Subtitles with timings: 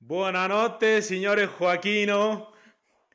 [0.00, 2.54] Buonanotte, signore Joaquino.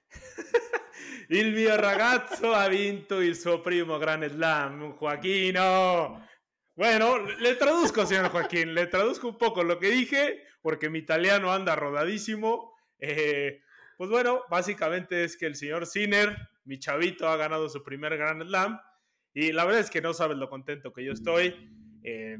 [1.29, 6.27] Il mio ragazzo ha vinto il suo primo Grand Slam, Joaquino.
[6.73, 11.54] Bueno, le traduzco, señor Joaquín, le traduzco un poco lo que dije, porque mi italiano
[11.54, 12.75] anda rodadísimo.
[13.00, 13.61] Eh,
[13.95, 18.43] pues bueno, básicamente es que el señor Sinner, mi chavito, ha ganado su primer Grand
[18.43, 18.77] Slam.
[19.34, 21.55] Y la verdad es que no sabes lo contento que yo estoy.
[22.04, 22.38] Eh,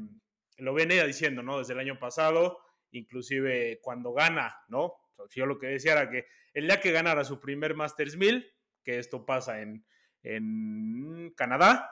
[0.58, 1.58] lo venía diciendo, ¿no?
[1.58, 2.63] Desde el año pasado,
[2.94, 4.94] inclusive cuando gana, ¿no?
[5.30, 8.98] Yo lo que decía era que el día que ganara su primer Masters 1000, que
[8.98, 9.86] esto pasa en,
[10.22, 11.90] en Canadá,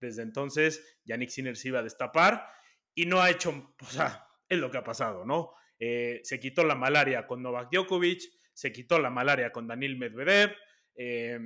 [0.00, 2.48] desde entonces Yannick Sinner se iba a destapar
[2.94, 5.52] y no ha hecho, o sea, es lo que ha pasado, ¿no?
[5.78, 8.22] Eh, se quitó la malaria con Novak Djokovic,
[8.52, 10.54] se quitó la malaria con Daniel Medvedev,
[10.94, 11.38] eh,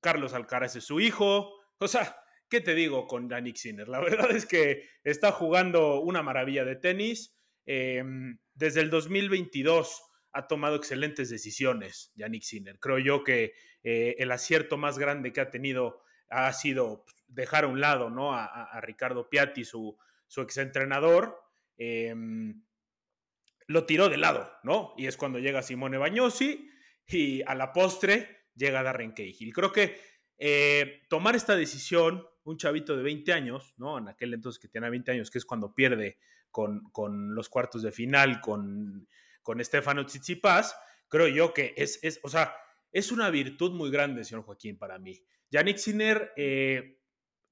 [0.00, 2.16] Carlos Alcaraz es su hijo, o sea,
[2.48, 3.88] ¿qué te digo con Yannick Sinner?
[3.88, 7.36] La verdad es que está jugando una maravilla de tenis.
[7.72, 8.02] Eh,
[8.54, 10.02] desde el 2022
[10.32, 12.80] ha tomado excelentes decisiones Yannick Sinner.
[12.80, 17.80] Creo yo que el acierto más grande que ha tenido ha sido dejar a un
[17.80, 18.34] lado ¿no?
[18.34, 19.96] a, Ricardo Piatti, su,
[20.36, 21.38] exentrenador.
[21.76, 22.14] Eh,
[23.66, 24.94] lo tiró de lado, ¿no?
[24.96, 26.68] Y es cuando llega Simone Bagnosi
[27.06, 29.52] y a la postre llega Darren Cahill.
[29.52, 29.96] Creo que
[30.38, 33.98] eh, tomar esta decisión, un chavito de 20 años, ¿no?
[33.98, 36.18] En aquel entonces que tiene 20 años, que es cuando pierde
[36.50, 39.08] con, con los cuartos de final con,
[39.42, 40.76] con Stefano Tsitsipas,
[41.08, 42.54] creo yo que es, es, o sea,
[42.92, 45.22] es una virtud muy grande, señor Joaquín, para mí.
[45.50, 47.00] Yannick Sinner eh,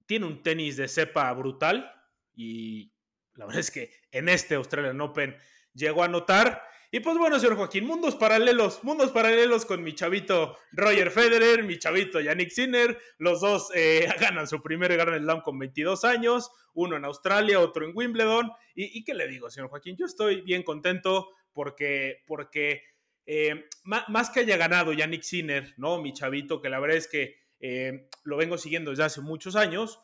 [0.07, 1.93] tiene un tenis de cepa brutal
[2.35, 2.93] y
[3.35, 5.37] la verdad es que en este Australian Open
[5.75, 6.62] llegó a anotar.
[6.91, 11.78] Y pues bueno, señor Joaquín, mundos paralelos, mundos paralelos con mi chavito Roger Federer, mi
[11.78, 12.98] chavito Yannick Sinner.
[13.19, 17.84] Los dos eh, ganan su primer Grand Slam con 22 años, uno en Australia, otro
[17.84, 18.50] en Wimbledon.
[18.75, 19.97] ¿Y, qué le digo, señor Joaquín?
[19.98, 22.84] Yo estoy bien contento porque, porque
[23.27, 26.00] eh, más, que haya ganado Yannick Sinner, ¿no?
[26.00, 30.00] Mi chavito, que la verdad es que eh, lo vengo siguiendo desde hace muchos años.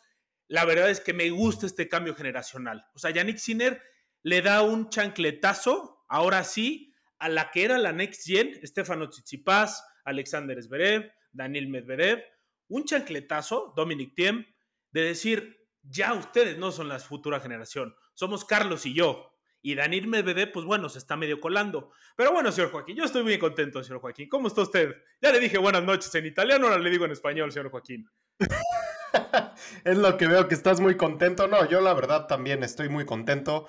[0.48, 2.84] La verdad es que me gusta este cambio generacional.
[2.94, 3.80] O sea, Yannick Sinner
[4.23, 9.85] le da un chancletazo, ahora sí, a la que era la Next Gen, Stefano Tsitsipas,
[10.05, 12.23] Alexander Zverev, Daniel Medvedev,
[12.69, 14.47] un chancletazo, Dominic Thiem,
[14.92, 20.07] de decir, ya ustedes no son la futura generación, somos Carlos y yo, y Daniel
[20.07, 21.91] Medvedev, pues bueno, se está medio colando.
[22.17, 24.29] Pero bueno, señor Joaquín, yo estoy muy contento, señor Joaquín.
[24.29, 24.95] ¿Cómo está usted?
[25.20, 28.07] Ya le dije buenas noches en italiano, ahora le digo en español, señor Joaquín.
[29.85, 31.48] es lo que veo que estás muy contento.
[31.48, 33.67] No, yo la verdad también estoy muy contento.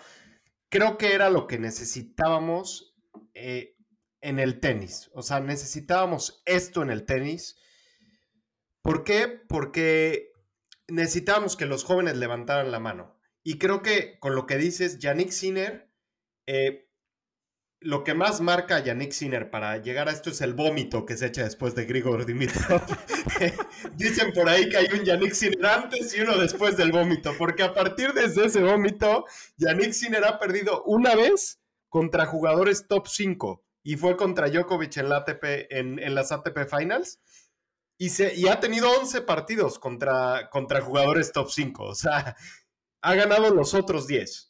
[0.70, 2.96] Creo que era lo que necesitábamos
[3.34, 3.76] eh,
[4.22, 5.10] en el tenis.
[5.14, 7.58] O sea, necesitábamos esto en el tenis.
[8.82, 9.28] ¿Por qué?
[9.28, 10.32] Porque
[10.88, 13.20] necesitábamos que los jóvenes levantaran la mano.
[13.44, 15.92] Y creo que con lo que dices, Yannick Sinner,
[16.48, 16.85] eh,
[17.86, 21.16] lo que más marca a Yannick Sinner para llegar a esto es el vómito que
[21.16, 22.82] se echa después de Grigor Dimitrov.
[23.96, 27.62] Dicen por ahí que hay un Yannick Sinner antes y uno después del vómito, porque
[27.62, 29.26] a partir de ese vómito,
[29.58, 35.10] Yannick Sinner ha perdido una vez contra jugadores top 5 y fue contra Djokovic en,
[35.10, 37.20] la ATP, en, las ATP Finals.
[38.00, 41.84] Y, se, y ha tenido 11 partidos contra, contra jugadores top 5.
[41.84, 42.36] O sea,
[43.02, 44.45] ha ganado los otros 10.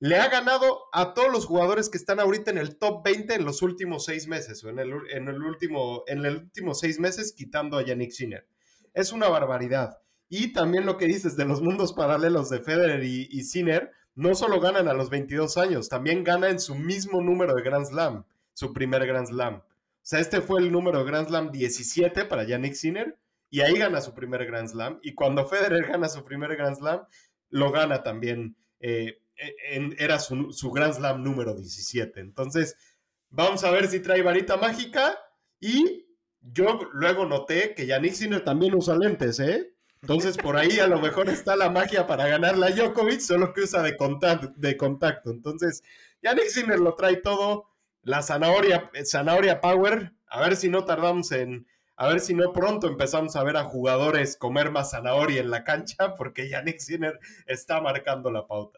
[0.00, 3.44] Le ha ganado a todos los jugadores que están ahorita en el top 20 en
[3.44, 7.32] los últimos seis meses, o en el, en el último, en el último seis meses,
[7.32, 8.46] quitando a Yannick Sinner.
[8.94, 9.98] Es una barbaridad.
[10.28, 14.34] Y también lo que dices de los mundos paralelos de Federer y, y Sinner, no
[14.34, 18.24] solo ganan a los 22 años, también gana en su mismo número de Grand Slam,
[18.52, 19.56] su primer Grand Slam.
[19.56, 19.62] O
[20.02, 23.18] sea, este fue el número de Grand Slam 17 para Yannick Sinner,
[23.50, 25.00] y ahí gana su primer Grand Slam.
[25.02, 27.00] Y cuando Federer gana su primer Grand Slam,
[27.50, 28.56] lo gana también.
[28.80, 29.20] Eh,
[29.98, 32.20] era su, Grand Slam número 17.
[32.20, 32.76] Entonces,
[33.30, 35.18] vamos a ver si trae varita mágica.
[35.60, 36.06] Y
[36.40, 39.74] yo luego noté que Yannick Sinner también usa lentes, ¿eh?
[40.02, 43.62] Entonces, por ahí a lo mejor está la magia para ganar la Djokovic, solo que
[43.62, 43.96] usa de,
[44.76, 45.30] contacto.
[45.30, 45.82] Entonces,
[46.22, 47.66] Yannick Sinner lo trae todo.
[48.02, 50.12] La zanahoria, zanahoria Power.
[50.28, 51.66] A ver si no tardamos en,
[51.96, 55.64] a ver si no pronto empezamos a ver a jugadores comer más zanahoria en la
[55.64, 58.77] cancha, porque Yannick Sinner está marcando la pauta.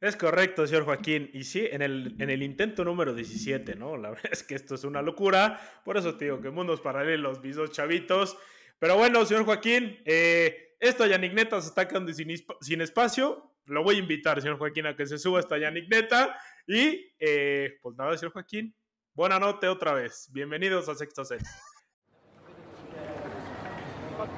[0.00, 1.30] Es correcto, señor Joaquín.
[1.32, 3.96] Y sí, en el, en el intento número 17, ¿no?
[3.96, 5.60] La verdad es que esto es una locura.
[5.84, 8.36] Por eso te digo que mundos paralelos, mis dos chavitos.
[8.78, 12.28] Pero bueno, señor Joaquín, eh, esto Yannick Neta se está quedando sin,
[12.60, 13.54] sin, espacio.
[13.64, 16.38] Lo voy a invitar, señor Joaquín, a que se suba esta Yannick Neta.
[16.66, 18.74] Y eh, pues nada, señor Joaquín,
[19.14, 20.28] buena noche otra vez.
[20.30, 21.42] Bienvenidos a Sexto Set.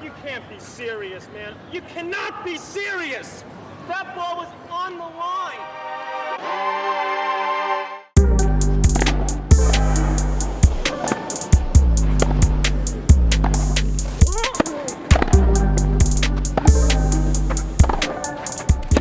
[0.03, 1.55] You can't be serious, man.
[1.73, 3.43] You cannot be serious.
[3.89, 5.63] That ball was on the line.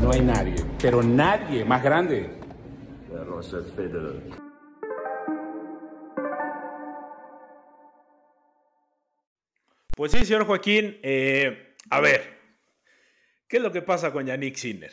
[0.01, 2.31] No hay nadie, pero nadie más grande.
[9.95, 12.38] Pues sí, señor Joaquín, eh, a ver,
[13.49, 14.93] ¿qué es lo que pasa con Yannick Sinner?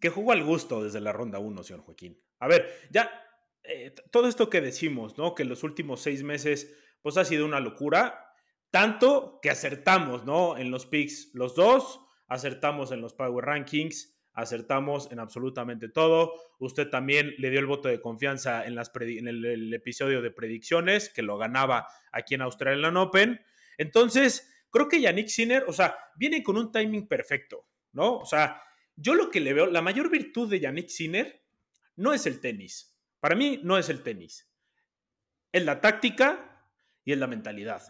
[0.00, 2.20] Que jugó al gusto desde la ronda 1, señor Joaquín.
[2.38, 3.10] A ver, ya
[3.64, 5.34] eh, todo esto que decimos, ¿no?
[5.34, 8.34] Que los últimos seis meses, pues ha sido una locura.
[8.70, 10.56] Tanto que acertamos, ¿no?
[10.56, 16.32] En los picks los dos, acertamos en los Power Rankings, acertamos en absolutamente todo.
[16.58, 21.22] Usted también le dio el voto de confianza en, en el, episodio de predicciones, que
[21.22, 23.40] lo ganaba aquí en Australian Open.
[23.76, 28.18] Entonces, creo que Yannick Sinner, o sea, viene con un timing perfecto, ¿no?
[28.18, 28.60] O sea,
[28.96, 31.44] yo lo que le veo, la mayor virtud de Yannick Sinner
[31.96, 32.98] no es el tenis.
[33.20, 34.50] Para mí no es el tenis.
[35.52, 36.66] Es la táctica
[37.04, 37.82] y es la mentalidad.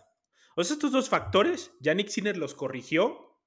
[0.57, 3.39] O sea, estos dos factores, Yannick Sinner los corrigió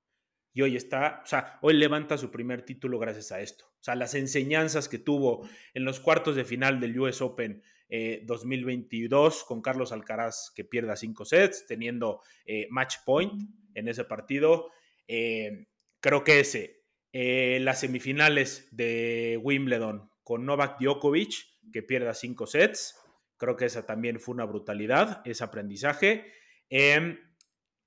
[0.54, 3.66] y hoy está, o sea, hoy levanta su primer título gracias a esto.
[3.66, 8.22] O sea, las enseñanzas que tuvo en los cuartos de final del US Open eh,
[8.26, 13.42] 2022 con Carlos Alcaraz que pierda cinco sets, teniendo eh, match point
[13.74, 14.72] en ese partido.
[15.08, 15.68] Eh,
[16.00, 16.84] creo que ese,
[17.14, 21.34] eh, las semifinales de Wimbledon con Novak Djokovic
[21.72, 22.96] que pierda cinco sets,
[23.38, 26.32] creo que esa también fue una brutalidad, ese aprendizaje.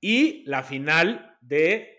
[0.00, 1.96] Y la final de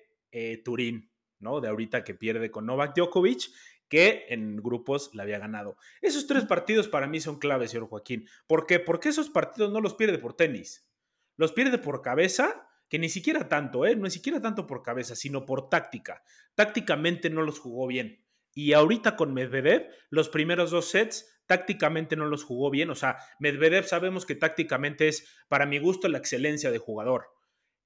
[0.63, 1.59] Turín, ¿no?
[1.59, 3.49] De ahorita que pierde con Novak Djokovic,
[3.89, 5.75] que en grupos la había ganado.
[6.01, 8.27] Esos tres partidos para mí son claves, señor Joaquín.
[8.47, 8.79] ¿Por qué?
[8.79, 10.89] Porque esos partidos no los pierde por tenis.
[11.35, 13.95] Los pierde por cabeza, que ni siquiera tanto, ¿eh?
[13.95, 16.23] Ni siquiera tanto por cabeza, sino por táctica.
[16.55, 18.23] Tácticamente no los jugó bien.
[18.53, 22.89] Y ahorita con Medvedev, los primeros dos sets tácticamente no los jugó bien.
[22.89, 27.38] O sea, Medvedev sabemos que tácticamente es, para mi gusto, la excelencia de jugador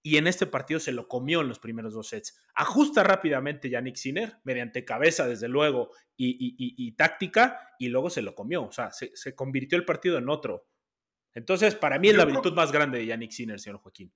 [0.05, 2.37] y en este partido se lo comió en los primeros dos sets.
[2.53, 8.09] Ajusta rápidamente Yannick Sinner, mediante cabeza, desde luego, y, y, y, y táctica, y luego
[8.09, 8.65] se lo comió.
[8.65, 10.67] O sea, se, se, convirtió el partido en otro.
[11.33, 14.11] Entonces, para mí es la virtud más grande de Yannick Sinner, señor Joaquín.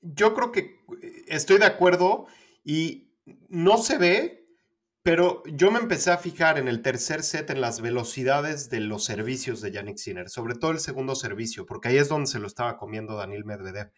[0.00, 0.80] Yo creo que
[1.28, 2.26] estoy de acuerdo
[2.64, 3.14] y
[3.48, 4.48] no se ve,
[5.02, 9.04] pero yo me empecé a fijar en el tercer set en las velocidades de los
[9.04, 12.48] servicios de Yannick Sinner, sobre todo el segundo servicio, porque ahí es donde se lo
[12.48, 13.92] estaba comiendo Daniel Medvedev.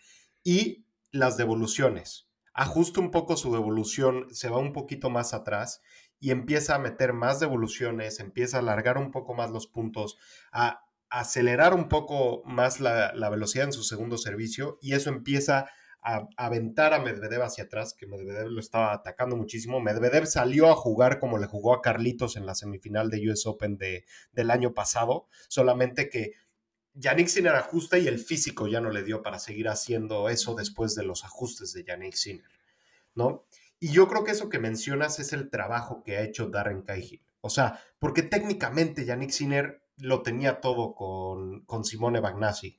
[0.44, 2.29] Y las devoluciones.
[2.53, 5.83] Ajusta un poco su devolución, se va un poquito más atrás
[6.19, 10.19] y empieza a meter más devoluciones, empieza a alargar un poco más los puntos,
[10.53, 15.67] a acelerar un poco más la, velocidad en su segundo servicio y eso empieza
[16.03, 19.81] a, a, aventar a Medvedev hacia atrás, que Medvedev lo estaba atacando muchísimo.
[19.81, 23.77] Medvedev salió a jugar como le jugó a Carlitos en la semifinal de US Open
[23.77, 26.33] de, del año pasado, solamente que
[27.00, 30.94] Yannick Sinner ajusta y el físico ya no le dio para seguir haciendo eso después
[30.94, 32.50] de los ajustes de Yannick Sinner,
[33.14, 33.47] ¿no?
[33.79, 37.23] Y yo creo que eso que mencionas es el trabajo que ha hecho Darren Cahill.
[37.41, 42.79] O sea, porque técnicamente Yannick Sinner lo tenía todo con, con Simone Bagnassi.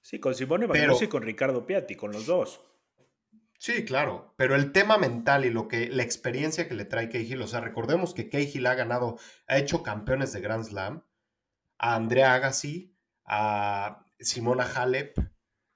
[0.00, 2.60] Sí, con Simone Bagnassi y con Ricardo Piatti, con los dos.
[3.58, 7.42] Sí, claro, pero el tema mental y lo que la experiencia que le trae Cahill,
[7.42, 9.18] o sea, recordemos que Cahill ha ganado,
[9.48, 11.02] ha hecho campeones de Grand Slam,
[11.78, 12.96] a Andrea Agassi,
[13.28, 15.18] a Simona Halep,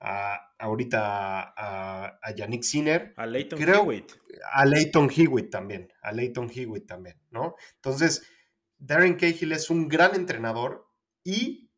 [0.01, 3.15] a, ahorita a, a Yannick Sinner.
[3.17, 4.13] A Leighton Creo, Hewitt.
[4.53, 5.93] A Leighton Hewitt también.
[6.03, 7.55] A Leighton Hewitt también, ¿no?
[7.77, 8.27] Entonces,
[8.79, 10.89] Darren Cahill es un gran entrenador
[11.23, 11.71] y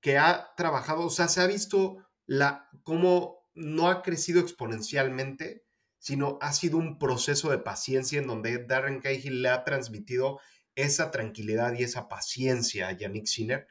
[0.00, 5.64] que ha trabajado, o sea, se ha visto la, cómo no ha crecido exponencialmente,
[5.98, 10.38] sino ha sido un proceso de paciencia en donde Darren Cahill le ha transmitido
[10.76, 13.66] esa tranquilidad y esa paciencia a Yannick Sinner.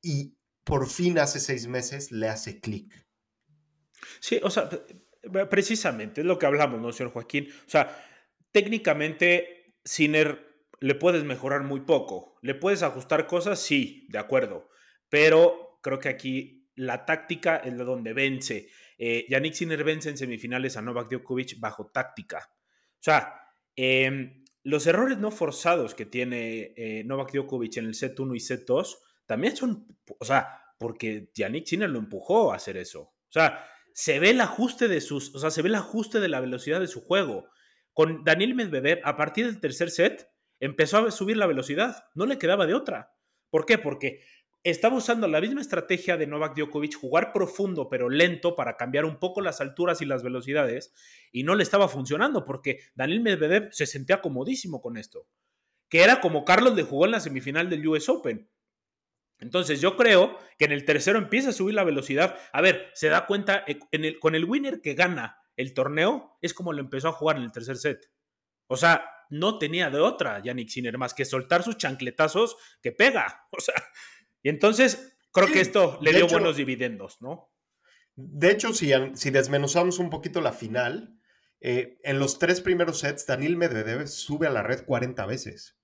[0.00, 3.06] Y por fin hace seis meses le hace clic.
[4.20, 4.68] Sí, o sea,
[5.50, 7.48] precisamente es lo que hablamos, ¿no, señor Joaquín?
[7.66, 8.04] O sea,
[8.52, 12.38] técnicamente Sinner le puedes mejorar muy poco.
[12.42, 13.60] ¿Le puedes ajustar cosas?
[13.60, 14.68] Sí, de acuerdo.
[15.08, 18.68] Pero creo que aquí la táctica es de donde vence.
[18.98, 22.38] Eh, Yannick Sinner vence en semifinales a Novak Djokovic bajo táctica.
[22.48, 23.34] O sea,
[23.76, 28.40] eh, los errores no forzados que tiene eh, Novak Djokovic en el set 1 y
[28.40, 29.86] set 2 también son,
[30.18, 33.02] o sea, porque Yannick Sinner lo empujó a hacer eso.
[33.02, 33.64] O sea,
[33.94, 36.80] se ve el ajuste de sus, o sea, se ve el ajuste de la velocidad
[36.80, 37.48] de su juego.
[37.92, 40.28] Con Daniel Medvedev, a partir del tercer set,
[40.60, 42.04] empezó a subir la velocidad.
[42.14, 43.14] No le quedaba de otra.
[43.50, 43.78] ¿Por qué?
[43.78, 44.22] Porque
[44.64, 49.18] estaba usando la misma estrategia de Novak Djokovic, jugar profundo pero lento para cambiar un
[49.18, 50.94] poco las alturas y las velocidades,
[51.32, 55.26] y no le estaba funcionando porque Daniel Medvedev se sentía comodísimo con esto,
[55.88, 58.48] que era como Carlos le jugó en la semifinal del US Open.
[59.42, 62.38] Entonces yo creo que en el tercero empieza a subir la velocidad.
[62.52, 66.54] A ver, se da cuenta, en el, con el winner que gana el torneo, es
[66.54, 68.08] como lo empezó a jugar en el tercer set.
[68.68, 73.48] O sea, no tenía de otra Yannick Sinner más que soltar sus chancletazos que pega.
[73.50, 73.74] O sea,
[74.42, 77.52] y entonces creo que esto le dio buenos dividendos, ¿no?
[78.14, 81.18] De hecho, si, si desmenuzamos un poquito la final,
[81.60, 85.78] eh, en los tres primeros sets, Daniel Medvedev sube a la red 40 veces.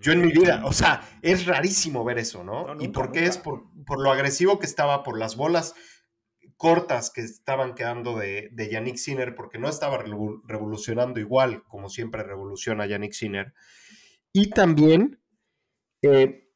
[0.00, 2.74] Yo en mi vida, o sea, es rarísimo ver eso, ¿no?
[2.80, 3.36] ¿Y por qué es?
[3.36, 5.74] Por, por, lo agresivo que estaba, por las bolas
[6.56, 12.22] cortas que estaban quedando de, de Yannick Sinner, porque no estaba revolucionando igual como siempre
[12.22, 13.54] revoluciona Yannick Sinner.
[14.32, 15.20] Y también
[16.02, 16.50] eh,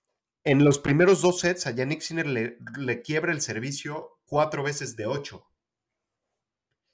[0.45, 4.97] en los primeros dos sets a Yannick Sinner le, le quiebra el servicio cuatro veces
[4.97, 5.51] de ocho.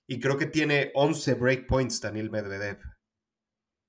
[0.09, 2.79] Y creo que tiene 11 breakpoints Daniel Medvedev.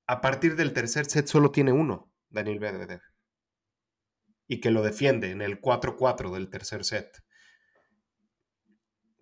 [0.08, 3.01] A partir del tercer set solo tiene uno, Daniel Medvedev.
[4.47, 7.21] Y que lo defiende en el 4-4 del tercer set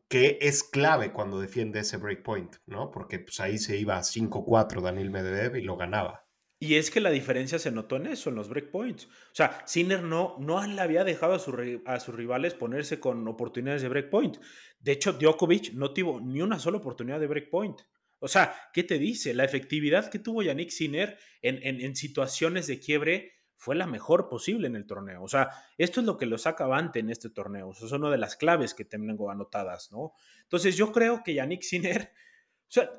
[0.09, 2.89] que es clave cuando defiende ese breakpoint, ¿no?
[2.91, 6.25] Porque pues, ahí se iba a 5-4 Daniel Medvedev y lo ganaba.
[6.61, 9.05] Y es que la diferencia se notó en eso, en los breakpoints.
[9.05, 13.83] O sea, Sinner no, no le había dejado a, a, sus rivales ponerse con oportunidades
[13.83, 14.37] de breakpoint.
[14.79, 17.79] De hecho, Djokovic no tuvo ni una sola oportunidad de breakpoint.
[18.19, 19.33] O sea, ¿qué te dice?
[19.33, 24.67] La efectividad que tuvo Yannick Sinner en, en, situaciones de quiebre fue la mejor posible
[24.67, 25.23] en el torneo.
[25.23, 27.71] O sea, esto es lo que lo saca avante en este torneo.
[27.71, 30.13] Eso es una de las claves que tengo anotadas, ¿no?
[30.43, 32.11] Entonces, yo creo que Yannick Sinner,
[32.67, 32.89] o sea,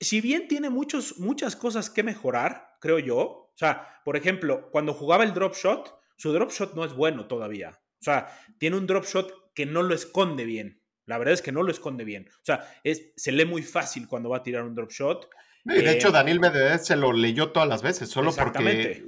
[0.00, 4.94] si bien tiene muchos, muchas cosas que mejorar, creo yo, o sea, por ejemplo, cuando
[4.94, 7.80] jugaba el drop shot, su drop shot no es bueno todavía.
[8.00, 8.28] O sea,
[8.58, 10.77] tiene un drop shot que no lo esconde bien.
[11.08, 12.28] La verdad es que no lo esconde bien.
[12.30, 15.28] O sea, es, se lee muy fácil cuando va a tirar un drop shot
[15.64, 19.04] de hecho, eh, Daniel Medvedev se lo leyó todas las veces, solo porque,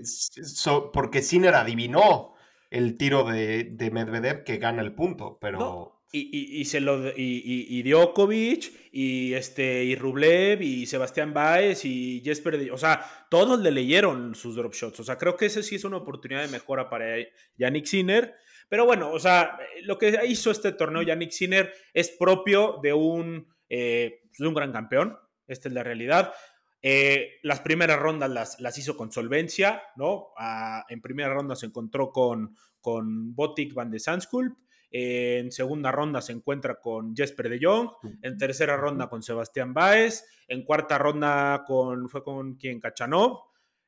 [0.92, 2.34] porque Sinner adivinó
[2.70, 5.96] el tiro de, Medvedev que gana el punto, pero...
[6.12, 12.68] Y, se lo y, y, Djokovic y este y Rublev y Sebastián Baez y Jesper
[12.72, 15.84] o sea todos le leyeron sus drop shots o sea creo que ese sí es
[15.84, 17.14] una oportunidad de mejora para
[17.56, 18.34] Yannick Sinner
[18.70, 23.46] pero bueno o sea lo que hizo este torneo Yannick Sinner es propio de un
[23.68, 25.18] eh, de un gran campeón
[25.50, 26.32] esta es la realidad.
[26.80, 30.28] Eh, las primeras rondas las, las, hizo con solvencia, ¿no?
[30.38, 34.56] Ah, en primera ronda se encontró con, con Botic Van de Sandskulp.
[34.92, 37.90] en segunda ronda se encuentra con Jesper de Jong.
[38.22, 40.24] En tercera ronda con Sebastián Baez.
[40.46, 43.42] En cuarta ronda con, fue con quien Kachanov.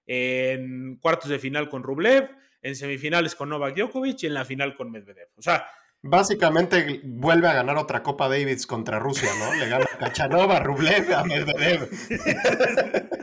[0.05, 2.29] En cuartos de final con Rublev.
[2.63, 5.29] En semifinales con Novak Djokovic y en la final con Medvedev.
[5.37, 5.67] O sea,
[6.05, 9.55] Básicamente vuelve a ganar otra Copa Davis contra Rusia, ¿no?
[9.55, 11.89] Le gana a Kachanova, Rublev, a Medvedev.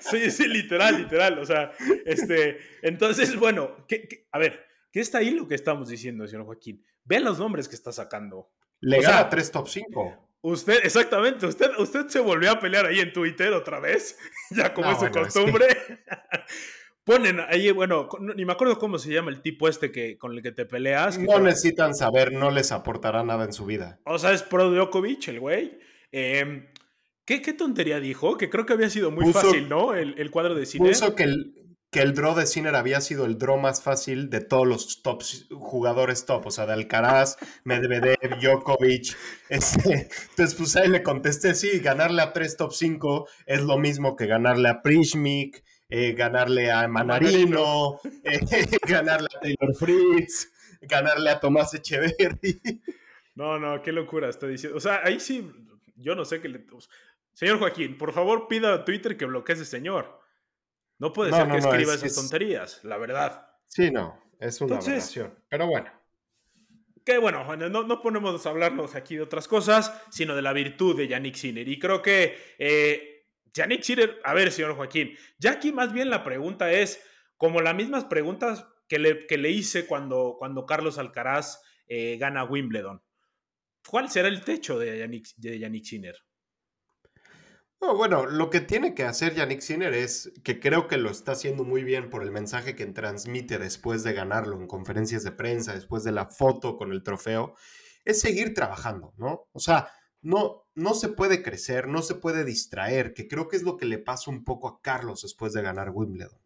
[0.00, 1.38] Sí, sí, literal, literal.
[1.38, 1.72] O sea,
[2.04, 3.76] este, entonces, bueno,
[4.30, 6.84] a ver, ¿qué está ahí lo que estamos diciendo, señor Joaquín?
[7.04, 8.50] Vean los nombres que está sacando.
[8.80, 10.38] Le gana tres top 5.
[10.42, 14.18] Usted, exactamente, usted, usted se volvió a pelear ahí en Twitter otra vez,
[14.50, 15.66] ya como es su costumbre.
[17.04, 20.42] Ponen ahí, bueno, ni me acuerdo cómo se llama el tipo este que, con el
[20.42, 21.18] que te peleas.
[21.18, 24.00] no necesitan saber, no les aportará nada en su vida.
[24.04, 25.78] O sea, es Pro Djokovic, el güey.
[26.10, 26.68] Em,
[27.24, 28.36] ¿qué, tontería dijo?
[28.36, 29.94] Que creo que había sido muy fácil, ¿no?
[29.94, 30.92] El, cuadro de Sinner.
[30.92, 31.54] Puso que el,
[31.92, 35.22] que el draw de Sinner había sido el draw más fácil de todos los top,
[35.50, 39.14] jugadores top, o sea, de Alcaraz, Medvedev, Djokovic.
[39.50, 44.16] Este, entonces, pues ahí le contesté, sí, ganarle a tres top 5 es lo mismo
[44.16, 45.62] que ganarle a Prishmik,
[45.94, 48.40] eh, ganarle a Manarino, eh,
[48.88, 52.62] ganarle a Taylor Fritz, ganarle a Tomás Echeverry.
[53.34, 54.78] No, no, qué locura está diciendo.
[54.78, 55.52] O sea, ahí sí,
[55.96, 56.64] yo no sé qué le...
[57.34, 60.18] Señor Joaquín, por favor pida a Twitter que bloquee a ese señor.
[60.98, 63.50] No puede ser que escriba esas tonterías, la verdad.
[63.68, 65.34] Sí, no, es una aberración.
[65.50, 65.90] Pero bueno.
[67.04, 70.96] Que bueno, no, no ponemos a hablarnos aquí de otras cosas, sino de la virtud
[70.96, 71.68] de Yannick Sinner.
[71.68, 73.11] Y creo que eh,
[73.54, 77.02] Yannick Sinner, a ver, señor Joaquín, ya aquí más bien la pregunta es
[77.36, 82.44] como las mismas preguntas que le, que le hice cuando, cuando Carlos Alcaraz eh, gana
[82.44, 83.02] Wimbledon.
[83.88, 85.58] ¿Cuál será el techo de Yannick, de
[87.96, 91.64] bueno, lo que tiene que hacer Yannick Sinner es que creo que lo está haciendo
[91.64, 96.04] muy bien por el mensaje que transmite después de ganarlo en conferencias de prensa, después
[96.04, 97.54] de la foto con el trofeo,
[98.04, 99.48] es seguir trabajando, ¿no?
[99.52, 99.88] O sea,
[100.20, 103.86] no, no se puede crecer, no se puede distraer, que creo que es lo que
[103.86, 106.38] le pasa un poco a Carlos después de ganar Wimbledon.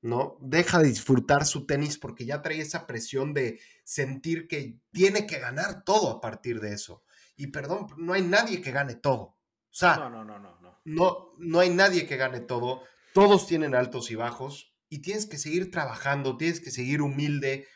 [0.00, 0.36] ¿no?
[0.40, 5.38] Deja de disfrutar su tenis porque ya trae esa presión de sentir que tiene que
[5.38, 7.02] ganar todo a partir de eso.
[7.36, 9.22] Y perdón, no hay nadie que gane todo.
[9.22, 10.80] O sea, no, no, no, no, no.
[10.84, 12.82] No, no hay nadie que gane todo.
[13.12, 17.66] Todos tienen altos y bajos y tienes que seguir trabajando, tienes que seguir humilde.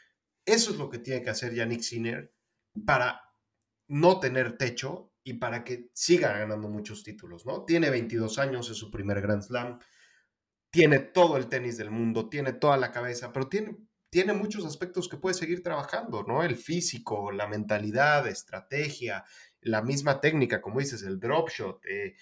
[0.46, 2.32] Eso es lo que tiene que hacer Yannick Sinner
[2.86, 3.22] para
[3.88, 7.64] no tener techo y para que siga ganando muchos títulos, ¿no?
[7.64, 9.78] Tiene 22 años, es su primer Grand Slam.
[10.70, 13.76] tiene todo el tenis del mundo, tiene toda la cabeza, pero tiene,
[14.10, 16.42] tiene muchos aspectos que puede seguir trabajando, ¿no?
[16.42, 19.24] El físico, la mentalidad, estrategia,
[19.60, 21.84] la misma técnica, como dices, el drop shot.
[21.84, 22.14] Eh,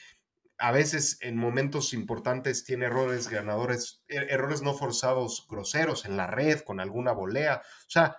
[0.58, 6.26] a veces en momentos importantes tiene errores ganadores, er, errores no forzados groseros en la
[6.26, 7.62] red, con alguna volea.
[7.64, 8.16] O sea,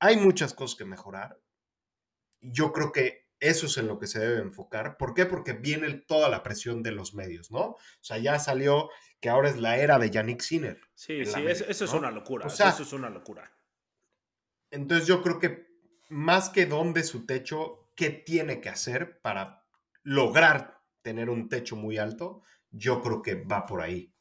[0.00, 1.40] hay muchas cosas que mejorar.
[2.40, 4.96] Yo creo que eso es en lo que se debe enfocar.
[4.96, 5.26] ¿Por qué?
[5.26, 7.60] Porque viene toda la presión de los medios, ¿no?
[7.60, 8.90] O sea, ya salió
[9.20, 10.80] que ahora es la era de Yannick Sinner.
[10.94, 12.46] Sí, sí, eso, es una locura.
[12.46, 13.50] O sea, eso es una locura.
[14.70, 15.68] Entonces yo creo que
[16.08, 19.64] más que dónde su techo, ¿qué tiene que hacer para
[20.02, 22.42] lograr tener un techo muy alto?
[22.70, 24.12] Yo creo que va por ahí.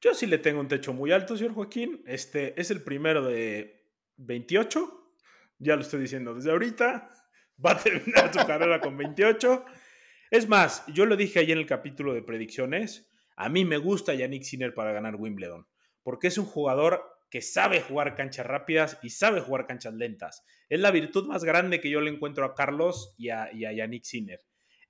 [0.00, 2.02] Yo sí le tengo un techo muy alto, señor Joaquín.
[2.06, 5.14] Este es el primero de 28.
[5.58, 7.08] Ya lo estoy diciendo desde ahorita.
[7.64, 9.64] Va a terminar su carrera con 28.
[10.30, 13.10] Es más, yo lo dije ahí en el capítulo de predicciones.
[13.36, 15.66] A mí me gusta Yannick Sinner para ganar Wimbledon,
[16.02, 20.44] porque es un jugador que sabe jugar canchas rápidas y sabe jugar canchas lentas.
[20.68, 24.40] Es la virtud más grande que yo le encuentro a Carlos y a, Yannick Sinner.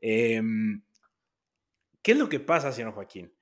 [0.01, 0.83] Em,
[2.03, 3.33] ¿Qué es lo que pasa, señor Joaquín?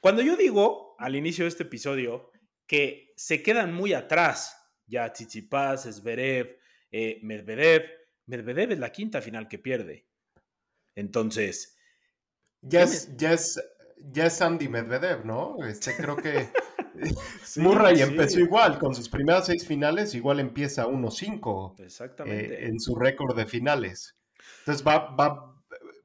[0.00, 2.32] Cuando yo digo al inicio de este episodio
[2.66, 6.58] que se quedan muy atrás ya Tsitsipas, Zverev,
[6.90, 7.84] eh, Medvedev,
[8.26, 10.06] Medvedev es la quinta final que pierde.
[10.94, 11.76] Entonces.
[12.60, 13.32] Ya es, ya
[14.10, 15.58] ya es Andy Medvedev, ¿no?
[15.64, 16.48] Este, creo que
[17.56, 22.54] Murray empezó igual, con sus primeras seis finales, igual empieza 1-5 Exactamente.
[22.54, 24.18] Eh, en su récord de finales.
[24.60, 25.54] Entonces va, va,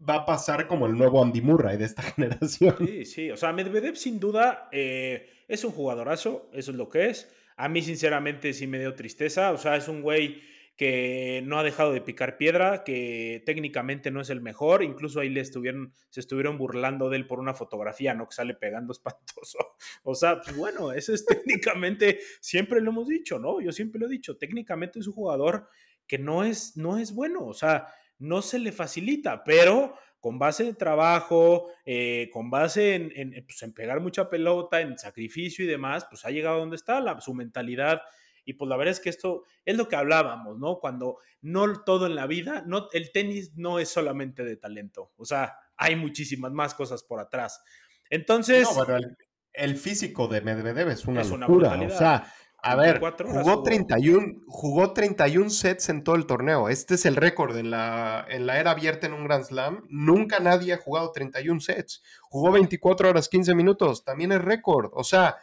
[0.08, 2.76] va a pasar como el nuevo Andy Murray de esta generación.
[2.80, 7.10] Sí, sí, o sea, Medvedev sin duda eh, es un jugadorazo, eso es lo que
[7.10, 7.30] es.
[7.56, 10.44] A mí sinceramente sí me dio tristeza, o sea, es un güey
[10.78, 15.30] que no ha dejado de picar piedra, que técnicamente no es el mejor, incluso ahí
[15.30, 18.30] le estuvieron, se estuvieron burlando de él por una fotografía, ¿no?
[18.30, 19.58] Que sale pegando espantoso.
[20.04, 23.60] O sea, pues bueno, ese es técnicamente, siempre lo hemos dicho, ¿no?
[23.60, 25.68] Yo siempre lo he dicho, técnicamente es un jugador
[26.06, 27.88] que no es, no es bueno, o sea,
[28.20, 33.74] no se le facilita, pero con base en trabajo, eh, con base en, pues, en,
[33.74, 38.02] pegar mucha pelota, en sacrificio y demás, pues ha llegado a donde está, su mentalidad
[38.48, 40.80] y pues la verdad es que esto es lo que hablábamos, ¿no?
[40.80, 45.26] Cuando no todo en la vida, no, el tenis no es solamente de talento, o
[45.26, 47.62] sea, hay muchísimas más cosas por atrás.
[48.10, 48.64] Entonces...
[48.64, 49.06] No, bueno,
[49.52, 52.34] el, físico de Medvedev es una locura, o sea...
[52.60, 56.70] A ver, jugó 31, jugó 31 sets en todo el torneo.
[56.70, 59.86] Este es el récord en la, en la era abierta en un Grand Slam.
[59.90, 62.02] Nunca nadie ha jugado 31 sets.
[62.24, 64.04] Jugó 24 horas 15 minutos.
[64.04, 64.90] También es récord.
[64.94, 65.38] O sea,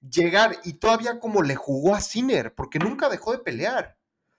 [0.00, 3.98] llegar y todavía como le jugó a Sinner, porque nunca dejó de pelear.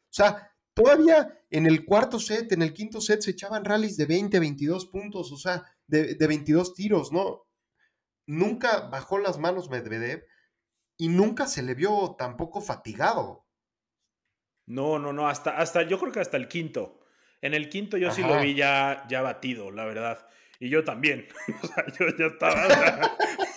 [0.10, 4.06] O sea, todavía en el cuarto set, en el quinto set se echaban rallies de
[4.06, 7.46] 20, 22 puntos, o sea, de, 22 tiros, ¿no?
[8.26, 10.26] Nunca bajó las manos Medvedev
[10.98, 13.46] y nunca se le vio tampoco fatigado.
[14.66, 17.00] No, no, no, hasta, hasta yo creo que hasta el quinto.
[17.42, 20.28] En el quinto yo sí lo vi ya, ya batido, la verdad.
[20.60, 21.28] Y yo también.
[21.64, 23.18] o sea, yo ya estaba.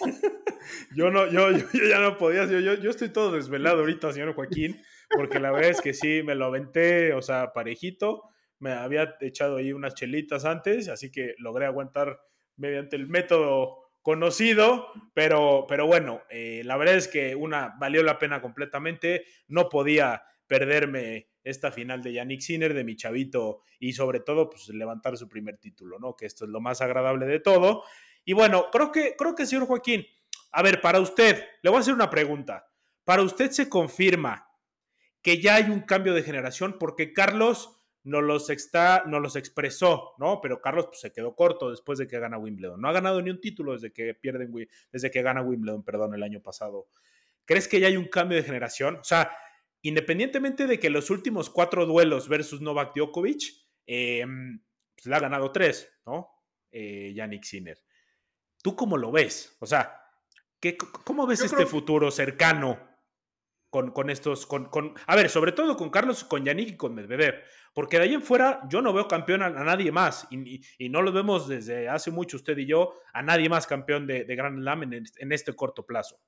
[0.95, 4.81] yo no, yo, yo, ya no podía, yo, yo, estoy todo desvelado ahorita, señor Joaquín,
[5.11, 8.23] porque la verdad es que sí, me lo aventé, o sea, parejito,
[8.59, 12.21] me había echado ahí unas chelitas antes, así que logré aguantar
[12.57, 18.19] mediante el método conocido, pero, pero bueno, eh, la verdad es que una valió la
[18.19, 24.21] pena completamente, no podía perderme esta final de Yannick Sinner, de mi chavito, y sobre
[24.21, 26.17] todo, pues levantar su primer título, ¿no?
[26.17, 27.85] Que esto es lo más agradable de todo.
[28.25, 30.07] Y bueno, creo que, creo que, señor Joaquín,
[30.55, 32.71] a ver, para usted, le voy a hacer una pregunta.
[33.03, 34.49] ¿Para usted se confirma
[35.21, 36.77] que ya hay un cambio de generación?
[36.79, 40.41] Porque Carlos no los, está, no los expresó, ¿no?
[40.41, 42.81] Pero Carlos pues, se quedó corto después de que gana Wimbledon.
[42.81, 44.53] No ha ganado ni un título desde que pierden,
[44.93, 46.87] desde que gana Wimbledon, perdón, el año pasado.
[47.45, 48.97] ¿Crees que ya hay un cambio de generación?
[48.97, 49.37] O sea,
[49.83, 53.43] independientemente de que los últimos cuatro duelos versus Novak Djokovic,
[53.87, 54.63] em,
[54.95, 56.29] pues le ha ganado tres, ¿no?
[56.71, 57.83] Eh, Yannick Sinner.
[58.63, 59.57] ¿Tú cómo lo ves?
[59.59, 60.04] O sea,
[61.05, 62.79] ¿Cómo ves este futuro cercano
[63.75, 66.95] con, con estos, con, con, a ver, sobre todo con Carlos, con Yannick y con
[66.95, 70.89] Medvedev, porque de ahí en fuera yo no veo campeón a, nadie más, y, y,
[70.91, 74.37] no lo vemos desde hace mucho usted y yo, a nadie más campeón de, de
[74.37, 76.21] Grand Slam en, en, este corto plazo.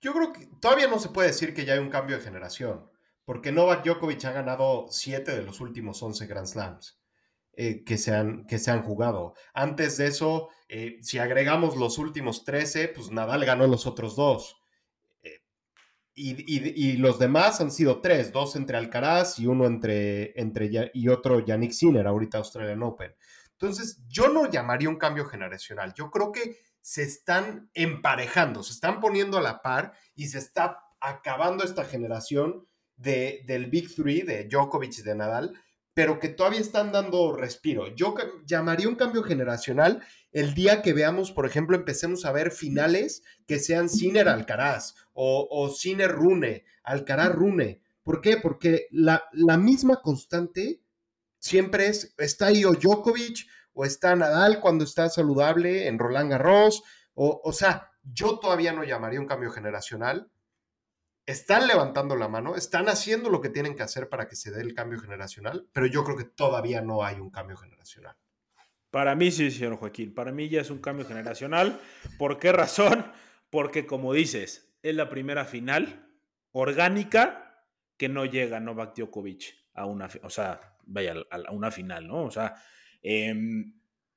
[0.00, 2.90] Yo creo que todavía no se puede decir que ya hay un cambio de generación,
[3.24, 7.01] porque Novak Djokovic ha ganado 7 de los últimos 11 Grand Slams.
[7.54, 9.34] Eh, que, se han, que se han jugado.
[9.52, 14.56] Antes de eso, eh, si agregamos los últimos 13, pues Nadal ganó los otros dos.
[15.22, 15.42] Eh,
[16.14, 21.40] y, los demás han sido tres, dos entre Alcaraz y uno entre, entre y otro
[21.44, 23.14] Yannick Sinner, ahorita Australian Open.
[23.52, 25.92] Entonces, yo no llamaría un cambio generacional.
[25.92, 30.78] Yo creo que se están emparejando, se están poniendo a la par y se está
[31.00, 35.52] acabando esta generación de, del Big Three, de Djokovic y de Nadal,
[35.94, 37.94] pero que todavía están dando respiro.
[37.94, 38.14] Yo
[38.46, 40.02] llamaría un cambio generacional
[40.32, 45.46] el día que veamos, por ejemplo, empecemos a ver finales que sean Sinner Alcaraz o,
[45.50, 47.82] o Sinner Rune, Alcaraz Rune.
[48.02, 48.38] ¿Por qué?
[48.38, 50.80] Porque la, la misma constante
[51.38, 56.82] siempre es, está ahí o Djokovic o está Nadal cuando está saludable en Roland Garros,
[57.14, 60.30] o, o sea, yo todavía no llamaría un cambio generacional,
[61.26, 64.60] están levantando la mano, están haciendo lo que tienen que hacer para que se dé
[64.60, 68.16] el cambio generacional, pero yo creo que todavía no hay un cambio generacional.
[68.90, 71.80] Para mí sí, señor Joaquín, para mí ya es un cambio generacional.
[72.18, 73.06] ¿Por qué razón?
[73.50, 76.08] Porque como dices, es la primera final
[76.50, 82.24] orgánica que no llega Novak Djokovic a una, o sea, vaya a una final, ¿no?
[82.24, 82.54] O sea,
[83.02, 83.34] eh,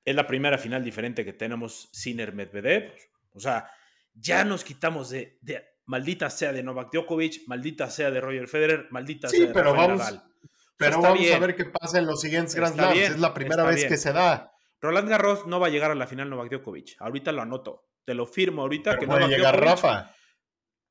[0.04, 2.94] es la primera final diferente que tenemos Sinner Medvedev.
[3.32, 3.70] O sea,
[4.13, 5.39] ya nos quitamos de
[5.86, 9.74] maldita sea de Novak Djokovic, maldita sea de Roger Federer, maldita sí, sea de pero
[9.74, 10.24] Rafael vamos, Nadal.
[10.78, 11.36] Pero vamos bien.
[11.36, 12.98] a ver qué pasa en los siguientes Grand Slams.
[12.98, 13.89] Es la primera vez bien.
[13.89, 14.52] que se da.
[14.82, 16.95] Roland Garros no va a llegar a la final Novak Djokovic.
[17.00, 17.88] Ahorita lo anoto.
[18.04, 20.15] Te lo firmo ahorita pero que puede Novak llegar Djokovic, Rafa.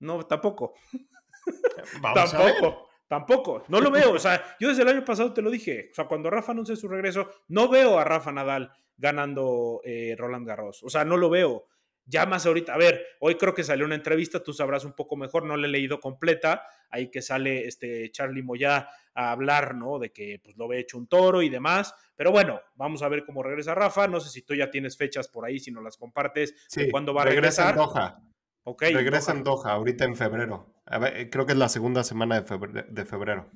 [0.00, 0.74] No, tampoco.
[2.00, 2.88] Vamos tampoco.
[3.06, 4.12] Tampoco, no lo veo.
[4.12, 5.88] O sea, yo desde el año pasado te lo dije.
[5.92, 10.46] O sea, cuando Rafa anuncie su regreso, no veo a Rafa Nadal ganando eh, Roland
[10.46, 10.82] Garros.
[10.82, 11.66] O sea, no lo veo.
[12.06, 15.16] Ya más ahorita, a ver, hoy creo que salió una entrevista, tú sabrás un poco
[15.16, 19.98] mejor, no la he leído completa, ahí que sale este Charlie Moya a hablar, ¿no?
[19.98, 23.24] De que pues lo ve hecho un toro y demás, pero bueno, vamos a ver
[23.24, 25.96] cómo regresa Rafa, no sé si tú ya tienes fechas por ahí, si no las
[25.96, 27.88] compartes, sí, de cuándo va a regresa regresar.
[27.88, 28.20] En Doha.
[28.66, 30.74] Okay, regresa en Doha, ahorita en febrero.
[30.86, 32.86] A ver, creo que es la segunda semana de febrero.
[32.88, 33.50] De febrero.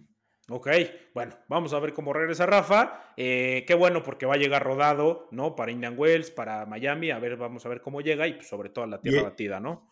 [0.50, 0.68] Ok,
[1.14, 3.12] bueno, vamos a ver cómo regresa Rafa.
[3.16, 5.54] Eh, qué bueno porque va a llegar rodado, ¿no?
[5.54, 7.10] Para Indian Wells, para Miami.
[7.10, 9.24] A ver, vamos a ver cómo llega y pues, sobre todo a la tierra Y-
[9.24, 9.90] batida, ¿no?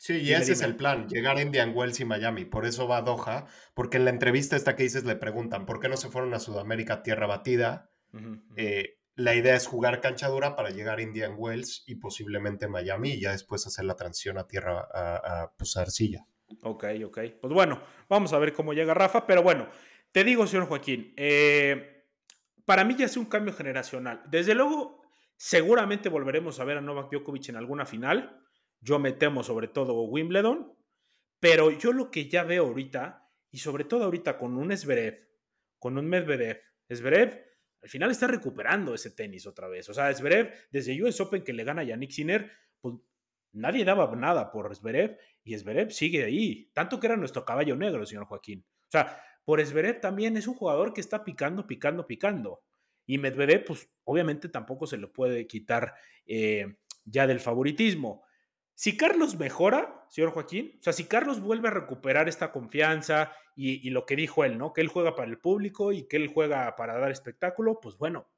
[0.00, 2.44] Sí, y ese es el plan, llegar a Indian Wells y Miami.
[2.44, 5.80] Por eso va a Doha, porque en la entrevista esta que dices le preguntan, ¿por
[5.80, 7.90] qué no se fueron a Sudamérica tierra batida?
[8.54, 13.10] Eh, la idea es jugar cancha dura para llegar a Indian Wells y posiblemente Miami
[13.14, 16.26] y ya después hacer la transición a tierra, a, a, pues, a arcilla.
[16.62, 17.18] Ok, ok.
[17.40, 19.68] Pues bueno, vamos a ver cómo llega Rafa, pero bueno,
[20.12, 22.04] te digo, señor Joaquín, eh,
[22.64, 24.22] para mí ya es un cambio generacional.
[24.28, 25.02] Desde luego,
[25.36, 28.42] seguramente volveremos a ver a Novak Djokovic en alguna final.
[28.80, 30.72] Yo me temo sobre todo Wimbledon,
[31.40, 35.28] pero yo lo que ya veo ahorita, y sobre todo ahorita con un Zverev,
[35.78, 36.60] con un Medvedev,
[36.92, 37.48] Zverev
[37.82, 39.88] al final está recuperando ese tenis otra vez.
[39.88, 42.96] O sea, Zverev, desde US Open que le gana a Yannick Sinner, pues
[43.52, 46.70] nadie daba nada por Zverev y Zverev sigue ahí.
[46.74, 48.64] Tanto que era nuestro caballo negro, señor Joaquín.
[48.88, 52.62] O sea, por Zverev también es un jugador que está picando, picando, picando.
[53.06, 55.94] Y Medvedev, pues obviamente tampoco se le puede quitar
[56.26, 58.22] eh, ya del favoritismo.
[58.74, 63.86] Si Carlos mejora, señor Joaquín, o sea, si Carlos vuelve a recuperar esta confianza y,
[63.86, 64.74] y lo que dijo él, ¿no?
[64.74, 68.28] Que él juega para el público y que él juega para dar espectáculo, pues bueno,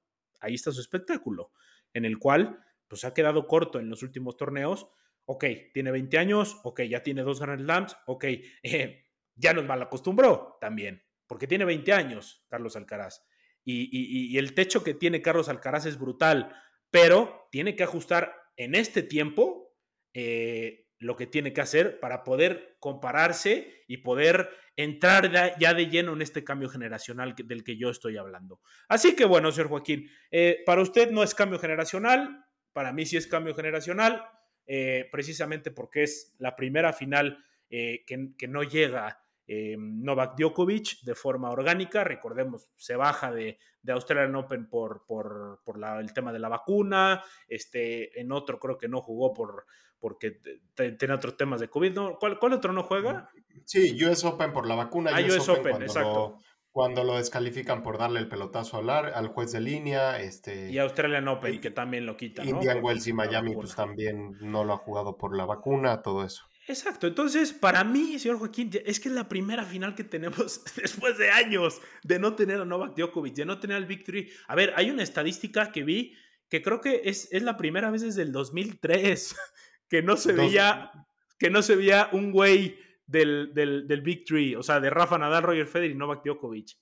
[0.41, 1.51] ahí está su espectáculo,
[1.93, 4.89] en el cual pues ha quedado corto en los últimos torneos.
[5.33, 8.25] Ok, tiene 20 años, ok, ya tiene dos Grand Slams, ok,
[8.65, 13.25] eh, ya nos mal acostumbró también, porque tiene 20 años Carlos Alcaraz.
[13.65, 16.53] Y, el techo que tiene Carlos Alcaraz es brutal,
[16.91, 19.77] pero tiene que ajustar en este tiempo
[20.15, 26.15] eh, lo que tiene que hacer para poder compararse y poder entrar ya- de lleno
[26.15, 28.61] en este cambio generacional del que yo estoy hablando.
[28.89, 33.17] Así que bueno, señor Joaquín, eh, para usted no es cambio generacional, para mí sí
[33.17, 34.25] es cambio generacional,
[34.67, 41.01] eh, precisamente porque es la primera final eh, que, que no llega eh, Novak Djokovic
[41.03, 42.05] de forma orgánica.
[42.05, 46.49] Recordemos, se baja de, de Australian Open por, por, por la- el tema de la
[46.49, 47.23] vacuna.
[47.49, 49.67] Este, en otro creo que no jugó por,
[49.99, 50.41] porque
[50.75, 51.93] tiene otros temas de COVID.
[51.95, 52.17] ¿no?
[52.19, 53.29] ¿Cuál, ¿Cuál otro no juega?
[53.65, 55.11] Sí, US Open por la vacuna.
[55.15, 56.37] Ah, US Open, exacto.
[56.39, 56.39] Lo,
[56.73, 61.27] cuando lo descalifican por darle el pelotazo al, al juez de línea, este, Y Australian
[61.29, 62.45] Open, y- que también lo quita.
[62.45, 62.51] ¿no?
[62.51, 66.25] Indian Por- Wells y Miami pues también no lo ha jugado por la vacuna, todo
[66.25, 66.45] eso.
[66.69, 71.19] Exacto, entonces para mí, señor Joaquín, es que es la primera final que tenemos después
[71.19, 74.31] de años de no tener a Novak Djokovic, de no tener al Victory.
[74.47, 76.15] A ver, hay una estadística que vi
[76.49, 79.35] que creo que es, es la primera vez desde el 2003
[79.89, 80.93] que no se Dos- veía
[81.39, 82.77] que no se veía un güey
[83.11, 86.77] del, del, del Big Three, o sea, de Rafa Nadal, Roger Federer y Novak Djokovic.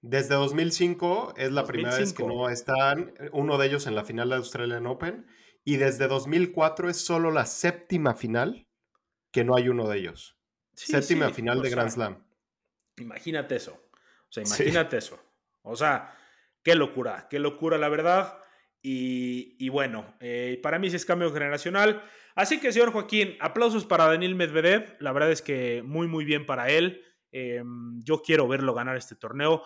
[0.00, 2.28] Desde 2005 es la primera vez que 2005.
[2.28, 5.26] no están uno de ellos en la final de Australian Open
[5.64, 8.68] y desde 2004 es solo la séptima final
[9.32, 10.38] que no hay uno de ellos.
[10.74, 12.24] Sí, séptima sí, final de sea, Grand Slam.
[12.98, 13.72] Imagínate eso.
[14.28, 14.62] O sea, Sí.
[14.62, 15.18] imagínate eso.
[15.62, 16.16] O sea,
[16.62, 18.38] qué locura, qué locura, la verdad.
[18.88, 22.04] Y, bueno, eh, para mí sí es cambio generacional.
[22.36, 24.94] Así que, señor Joaquín, aplausos para Daniel Medvedev.
[25.00, 27.02] La verdad es que muy, muy bien para él.
[27.32, 29.62] Em, yo quiero verlo ganar este torneo.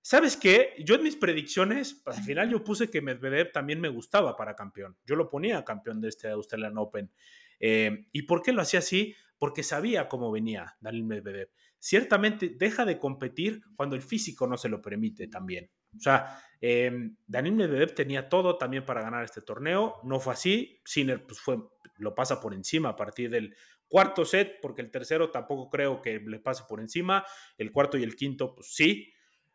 [0.00, 0.74] ¿Sabes qué?
[0.84, 4.96] Yo en mis predicciones, al final yo puse que Medvedev también me gustaba para campeón.
[5.04, 7.10] Yo lo ponía campeón de este Australian Open.
[7.58, 9.16] Em, ¿Y por qué lo hacía así?
[9.36, 11.50] Porque sabía cómo venía Daniel Medvedev.
[11.80, 15.68] Ciertamente deja de competir cuando el físico no se lo permite también.
[15.96, 19.96] O sea, eh, Daniel Medvedev tenía todo también para ganar este torneo.
[20.04, 20.80] No fue así.
[20.84, 21.58] Sinner pues, fue,
[21.96, 23.54] lo pasa por encima a partir del
[23.88, 27.24] cuarto set, porque el tercero tampoco creo que le pase por encima.
[27.58, 29.12] El cuarto y el quinto, pues sí.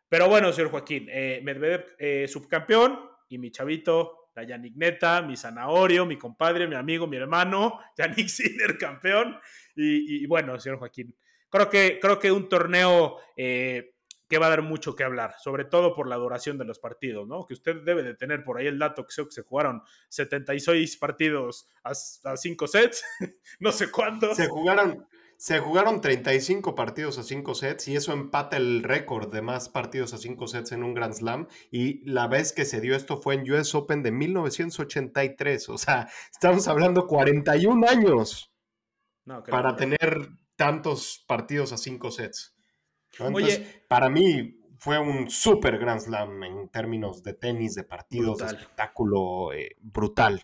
[0.08, 2.98] Pero bueno, señor Joaquín, eh, Medvedev eh, subcampeón
[3.28, 8.28] y mi chavito, la Yannick Neta, mi zanahorio, mi compadre, mi amigo, mi hermano, Yannick
[8.28, 9.38] Sinner campeón.
[9.74, 11.14] Y, bueno, señor Joaquín,
[11.50, 13.94] creo que, creo que un torneo eh,
[14.28, 17.26] que va a dar mucho que hablar, sobre todo por la duración de los partidos,
[17.26, 17.46] ¿no?
[17.46, 21.68] Que usted debe de tener por ahí el dato que que se jugaron 76 partidos
[21.82, 23.04] a, 5 sets,
[23.60, 24.36] no sé cuántos.
[24.36, 29.40] Se jugaron, se jugaron 35 partidos a 5 sets y eso empata el récord de
[29.40, 31.48] más partidos a 5 sets en un Grand Slam.
[31.70, 35.68] Y la vez que se dio esto fue en US Open de 1983.
[35.70, 38.52] O sea, estamos hablando 41 años
[39.48, 42.57] para tener tantos partidos a 5 sets.
[43.20, 48.46] Oye, para mí fue un super Grand Slam en términos de tenis, de partidos, de
[48.46, 50.42] espectáculo eh, brutal.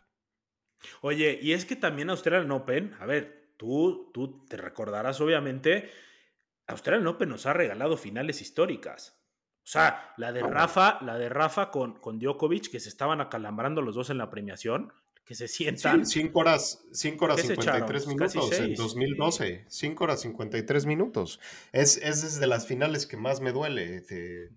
[1.01, 5.91] Oye, y es que también Australian Open, a ver, tú, tú te recordarás obviamente,
[6.67, 9.21] Australian Open nos ha regalado finales históricas.
[9.65, 13.81] O sea, la de Rafa, la de Rafa con, con Djokovic, que se estaban acalambrando
[13.81, 14.93] los dos en la premiación,
[15.25, 16.05] que se sientan.
[16.05, 19.65] 5 horas, cinco horas 53 minutos en 2012.
[19.67, 21.41] 5 horas 53 minutos.
[21.73, 24.51] Es, es desde las finales que más me duele de,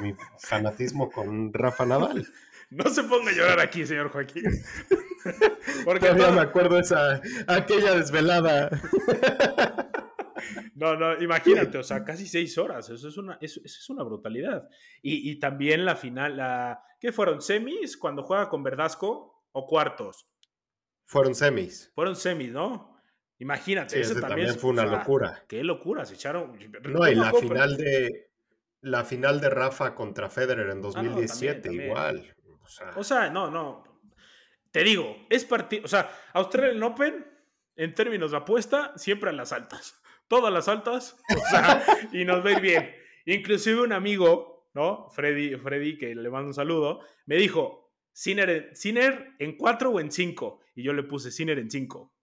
[0.00, 2.26] mi fanatismo con Rafa Nadal.
[2.70, 4.42] No se ponga a llorar aquí, señor Joaquín.
[5.84, 8.70] Porque Todavía me acuerdo esa aquella desvelada.
[10.74, 14.68] No, no, imagínate, o sea, casi seis horas, eso es una, eso, es una brutalidad.
[15.02, 17.40] Y, y, también la final, la, ¿qué fueron?
[17.40, 17.96] ¿Semis?
[17.96, 20.28] Cuando juega con Verdasco, o cuartos?
[21.06, 21.90] Fueron semis.
[21.94, 22.94] Fueron semis, ¿no?
[23.38, 25.44] Imagínate, eso también, fue una locura.
[25.48, 26.56] Qué locura, se echaron.
[26.82, 28.30] No, y la final de
[28.80, 32.36] la final de Rafa contra Federer en 2017, ah, igual.
[32.96, 33.82] O sea, no, no.
[34.70, 35.84] Te digo, es partido.
[35.84, 37.26] O sea, Australian Open,
[37.76, 40.00] en términos de apuesta, siempre a las altas.
[40.28, 41.16] Todas las altas.
[41.34, 42.94] O sea, y nos veis bien.
[43.26, 45.08] Inclusive un amigo, ¿no?
[45.10, 47.83] Freddy, Freddy, que le mando un saludo, me dijo:
[48.14, 50.60] Sinner, en 4 o en 5.
[50.76, 52.14] Y yo le puse Sinner en 5.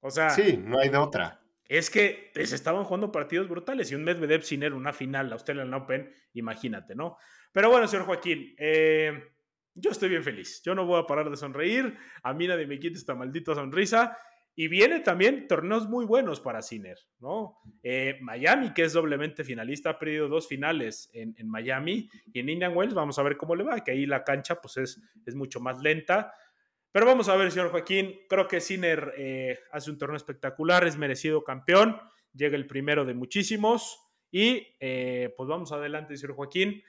[0.00, 0.30] O sea.
[0.30, 1.40] Sí, no hay de otra.
[1.66, 6.12] Es que se estaban jugando partidos brutales y un Medvedev Sinner, una final, Australian Open,
[6.34, 7.16] imagínate, ¿no?
[7.52, 9.32] Pero bueno, señor Joaquín, eh,
[9.74, 10.62] yo estoy bien feliz.
[10.64, 11.96] Yo no voy a parar de sonreír.
[12.22, 14.18] A mí nadie me quita esta maldita sonrisa.
[14.54, 17.58] Y viene también torneos muy buenos para Sinner, ¿no?
[17.82, 22.76] Eh, Miami, que es doblemente finalista, ha perdido dos finales en, Miami y en Indian
[22.76, 25.60] Wells vamos a ver cómo le va, que ahí la cancha pues es, es mucho
[25.60, 26.34] más lenta.
[26.92, 30.98] Pero vamos a ver, señor Joaquín, creo que Sinner eh, hace un torneo espectacular, es
[30.98, 31.96] merecido campeón,
[32.34, 33.98] llega el primero de muchísimos
[34.30, 36.82] y eh, pues vamos adelante, señor Joaquín.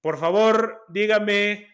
[0.00, 1.66] Por favor, dígame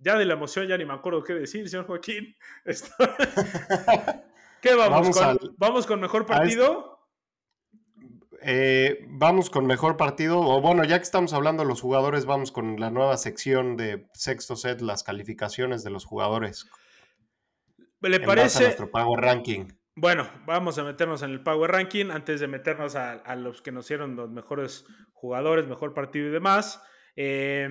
[0.00, 2.34] ya de la emoción ya ni me acuerdo qué decir, señor Joaquín.
[4.60, 5.16] ¿Qué vamos?
[5.56, 6.98] Vamos, con, mejor partido?
[8.42, 10.40] Eh, vamos con mejor partido.
[10.40, 14.06] O bueno, ya que estamos hablando de los jugadores, vamos con la nueva sección de
[14.12, 16.68] sexto set, las calificaciones de los jugadores.
[18.02, 18.64] ¿Le parece?
[18.64, 19.68] nuestro Power Ranking.
[19.94, 23.86] Bueno, vamos a meternos en el Power Ranking antes de meternos a, los que nos
[23.86, 26.82] hicieron los mejores jugadores, mejor partido y demás.
[27.16, 27.68] Eh,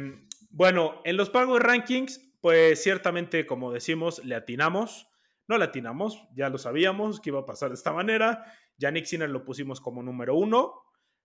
[0.50, 5.08] bueno, en los Power Rankings, pues ciertamente, como decimos, le atinamos.
[5.48, 8.46] No le atinamos, ya lo sabíamos que iba a pasar de esta manera.
[8.78, 10.76] Yannick Sinner lo pusimos como número uno.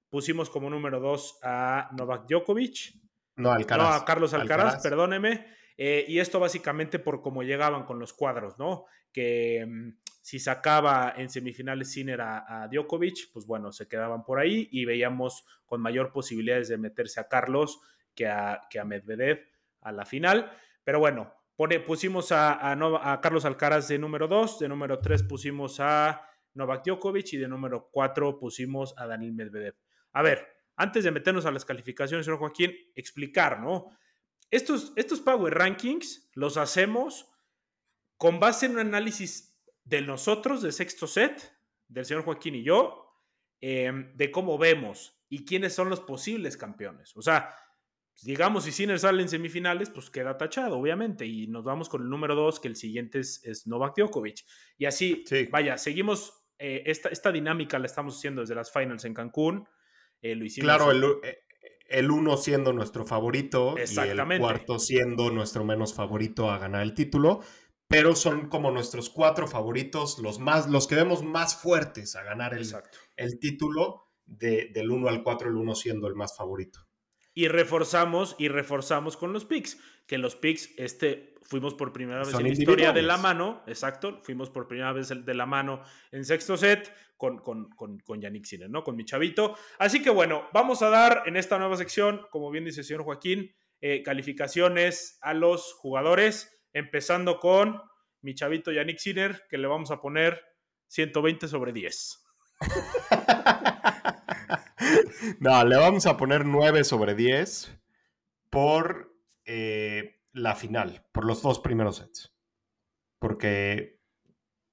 [0.08, 2.94] Pusimos como número dos a Novak Djokovic.
[3.36, 3.88] No, Alcaraz.
[3.88, 5.46] No, a Carlos Alcaraz, perdóneme.
[5.76, 8.86] Eh, y esto básicamente por cómo llegaban con los cuadros, ¿no?
[9.12, 14.38] Que mm, si sacaba en semifinales Sinner a, a, Djokovic, pues bueno, se quedaban por
[14.38, 17.80] ahí y veíamos con mayor posibilidades de meterse a Carlos
[18.14, 19.40] que a, Medvedev
[19.80, 20.52] a la final.
[20.82, 21.34] Pero bueno,
[21.86, 27.32] pusimos a, a, Carlos Alcaraz de número 2, de número 3 pusimos a Novak Djokovic
[27.32, 29.74] y de número 4 pusimos a Daniel Medvedev.
[30.12, 30.46] A ver,
[30.76, 33.90] antes de meternos a las calificaciones, señor Joaquín, explicar, ¿no?
[34.50, 37.30] Estos, estos Power Rankings los hacemos
[38.16, 41.56] con base en un análisis de nosotros, de sexto set,
[41.88, 43.04] del señor Joaquín y yo,
[43.60, 47.16] eh, de cómo vemos y quiénes son los posibles campeones.
[47.16, 47.54] O sea,
[48.22, 51.26] digamos, si Sinner sale en semifinales, pues queda tachado, obviamente.
[51.26, 54.44] Y nos vamos con el número dos, que el siguiente es, es Novak Djokovic.
[54.78, 55.48] Y así, Sí.
[55.50, 56.40] vaya, seguimos.
[56.58, 59.68] eh, esta, esta dinámica la estamos haciendo desde las finals en Cancún.
[60.22, 60.64] eh, lo hicimos.
[60.66, 61.38] Claro, el, eh,
[61.88, 66.94] el uno siendo nuestro favorito y el cuarto siendo nuestro menos favorito a ganar el
[66.94, 67.40] título,
[67.88, 72.54] pero son como nuestros cuatro favoritos, los más, los que vemos más fuertes a ganar
[72.54, 72.66] el,
[73.16, 76.83] el título de- del 1 al 4, el 1 siendo el más favorito.
[77.34, 79.78] Y reforzamos y reforzamos con los picks.
[80.06, 84.20] Que los picks, este, fuimos por primera vez en la historia de la mano, exacto,
[84.22, 88.44] fuimos por primera vez de la mano en sexto set con, con, con, con Yannick
[88.44, 88.82] Sinner, ¿no?
[88.82, 89.56] Con mi chavito.
[89.78, 93.04] Así que bueno, vamos a dar en esta nueva sección, como bien dice el señor
[93.04, 97.80] Joaquín, eh, calificaciones a los jugadores, empezando con
[98.20, 100.42] mi chavito Yannick Sinner, que le vamos a poner
[100.88, 102.24] 120 sobre 10.
[105.40, 107.78] no, le vamos a poner 9 sobre 10
[108.50, 112.32] por eh, la final, por los dos primeros sets.
[113.18, 114.00] Porque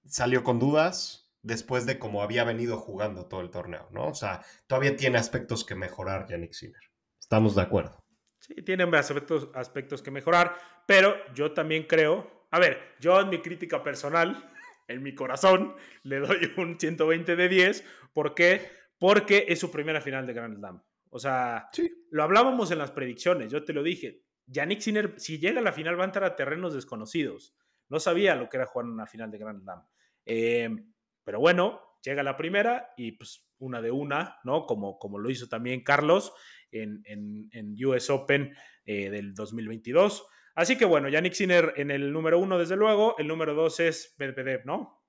[0.05, 4.07] salió con dudas después de cómo había venido jugando todo el torneo, ¿no?
[4.07, 6.81] O sea, todavía tiene aspectos que mejorar Yannick Sinner.
[7.19, 8.03] Estamos de acuerdo.
[8.39, 10.55] Sí, tienen aspectos, aspectos que mejorar,
[10.87, 14.51] pero yo también creo, a ver, yo en mi crítica personal,
[14.87, 17.83] en mi corazón, le doy un 120 de 10.
[18.13, 18.80] ¿Por qué?
[19.01, 20.79] Porque es su primera final de Grand Slam.
[21.09, 21.91] O sea, Sí.
[22.11, 24.21] lo hablábamos en las predicciones, yo te lo dije.
[24.45, 27.55] Yannick Sinner, si llega a la final, va a entrar a terrenos desconocidos.
[27.89, 29.81] No sabía lo que era jugar una final de Grand Slam.
[30.27, 30.69] Eh,
[31.23, 34.67] pero bueno, llega la primera y pues una de una, ¿no?
[34.67, 36.31] Como, como lo hizo también Carlos
[36.71, 40.27] en, en, en US Open eh, del 2022.
[40.53, 43.15] Así que bueno, Yannick Sinner en el número uno, desde luego.
[43.17, 45.03] El número dos es Medvedev, ¿no?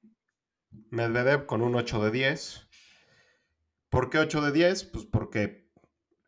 [0.91, 2.69] Medvedev con un 8 de 10.
[3.93, 4.85] ¿Por qué 8 de 10?
[4.85, 5.71] Pues porque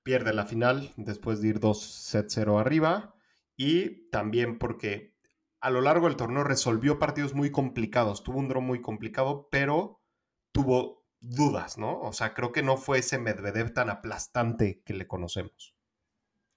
[0.03, 3.14] pierde la final después de ir 2 set 0 arriba
[3.57, 5.16] y también porque
[5.61, 10.03] a lo largo del torneo resolvió partidos muy complicados, tuvo un draw muy complicado, pero
[10.53, 12.03] tuvo dudas, ¿no?
[12.03, 15.74] O sea, creo que no fue ese Medvedev tan aplastante que le conocemos.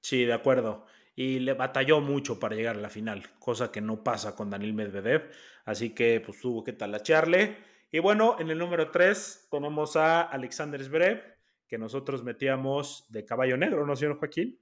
[0.01, 0.87] Sí, de acuerdo.
[1.15, 4.73] Y le batalló mucho para llegar a la final, cosa que no pasa con Daniel
[4.73, 5.31] Medvedev.
[5.63, 7.55] Así que pues tuvo que talachearle.
[7.91, 11.21] Y bueno, en el número 3 tenemos a Alexander Zverev,
[11.67, 14.59] que nosotros metíamos de caballo negro, ¿no, señor Joaquín?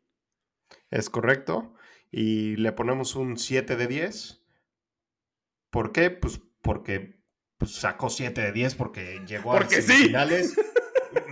[0.89, 1.73] Es correcto.
[2.11, 4.43] Y le ponemos un 7 de 10.
[5.69, 6.11] ¿Por qué?
[6.11, 7.19] Pues porque
[7.57, 9.87] pues, sacó 7 de 10 porque llegó Porque a sí.
[9.87, 10.55] semifinales.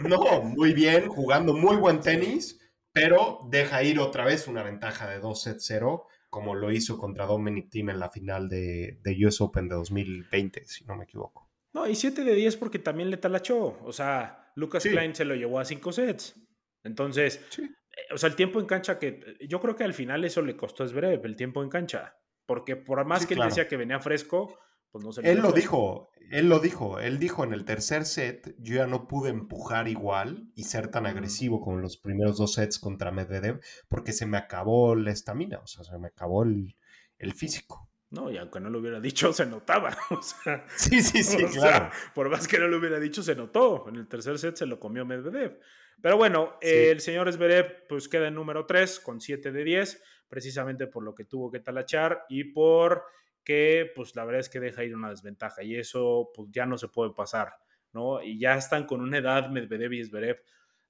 [0.07, 2.59] No, muy bien, jugando muy buen tenis,
[2.93, 7.25] pero deja ir otra vez una ventaja de 2 set 0, como lo hizo contra
[7.25, 11.42] Dominic Thiem en la final de, de US Open de 2020, si no me equivoco.
[11.73, 13.79] No, y 7 de 10 porque también le talachó.
[13.83, 14.89] O sea, Lucas Sí.
[14.89, 16.35] Klein se lo llevó a 5 sets.
[16.83, 17.63] Entonces, Sí.
[17.63, 20.55] eh, o sea, el tiempo en cancha que yo creo que al final eso le
[20.55, 22.15] costó a Zverev, el tiempo en cancha.
[22.45, 23.47] Porque por más Sí, que claro.
[23.47, 24.59] él decía que venía fresco,
[24.91, 25.55] pues no se le Él lo fresco.
[25.55, 29.87] dijo, él lo dijo, él dijo en el tercer set, yo ya no pude empujar
[29.87, 34.37] igual y ser tan agresivo como los primeros dos sets contra Medvedev porque se me
[34.37, 36.75] acabó la estamina, o sea, se me acabó el,
[37.17, 37.89] el físico.
[38.13, 39.97] No, y aunque no lo hubiera dicho, se notaba.
[40.11, 41.89] O sea, Sí, sí, sí, o sea, claro.
[42.13, 43.85] por más que no lo hubiera dicho, se notó.
[43.89, 45.59] En el tercer set se lo comió Medvedev.
[46.01, 46.67] Pero bueno, Sí.
[46.69, 51.03] eh, el señor Zverev pues queda en número 3 con 7 de 10, precisamente por
[51.03, 53.03] lo que tuvo que talachar y por
[53.43, 56.77] que pues la verdad es que deja ir una desventaja y eso pues ya no
[56.77, 57.53] se puede pasar,
[57.93, 58.21] ¿no?
[58.21, 60.41] Y ya están con una edad Medvedev y Zverev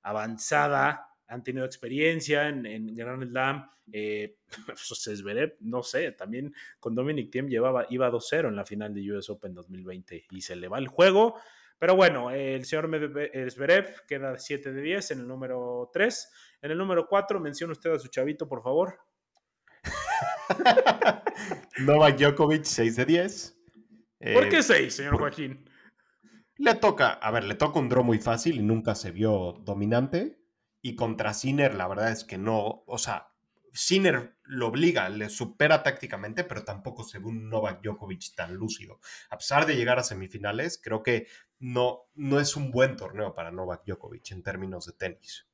[0.02, 3.70] avanzada, han tenido experiencia en, en Grand Slam.
[3.92, 4.38] Eh,
[4.76, 9.30] Zverev, no sé, también con Dominic Thiem llevaba, iba 2-0 en la final de US
[9.30, 11.36] Open 2020 y se le va el juego.
[11.80, 12.90] Pero bueno, el señor
[13.34, 16.32] eh, Zverev queda 7 de 10 en el número 3.
[16.62, 19.00] En el número 4, menciona usted a su chavito, por favor.
[21.80, 23.58] Novak Djokovic, 6 de 10.
[24.34, 25.70] ¿Por Eh, qué 6, señor por- Joaquín?
[26.58, 30.38] Le toca, a ver, le toca un draw muy fácil y nunca se vio dominante.
[30.86, 33.30] Y contra Sinner, la verdad es que no, o sea,
[33.72, 39.00] Sinner lo obliga, le supera tácticamente, pero tampoco se ve un Novak Djokovic tan lúcido.
[39.30, 41.28] A pesar de llegar a semifinales, creo que
[41.60, 45.48] no, no es un buen torneo para Novak Djokovic en términos de tenis.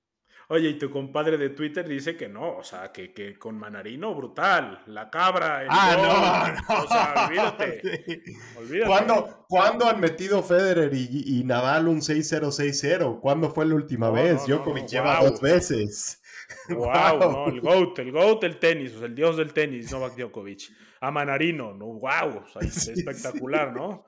[0.51, 4.15] Oye, y tu compadre de Twitter dice que no, o sea, que, que con Manarino,
[4.15, 6.75] brutal, la cabra, el Ah, gol.
[6.85, 8.23] O sea, olvídate, Sí.
[8.55, 8.87] olvídate.
[8.87, 13.19] ¿Cuándo, cuándo han metido Federer y, y Nadal un 6-0-6-0?
[13.19, 14.47] ¿Cuándo fue la última No, vez?
[14.47, 15.29] no, no, Djokovic no, lleva guau.
[15.31, 16.15] dos veces.
[16.67, 17.19] Wow, Guau.
[17.19, 20.61] no, el GOAT, el GOAT del tenis, o sea, el dios del tenis, Novak Djokovic.
[21.01, 24.05] A Manarino, no, wow, o sea, es Sí, espectacular, ¿no?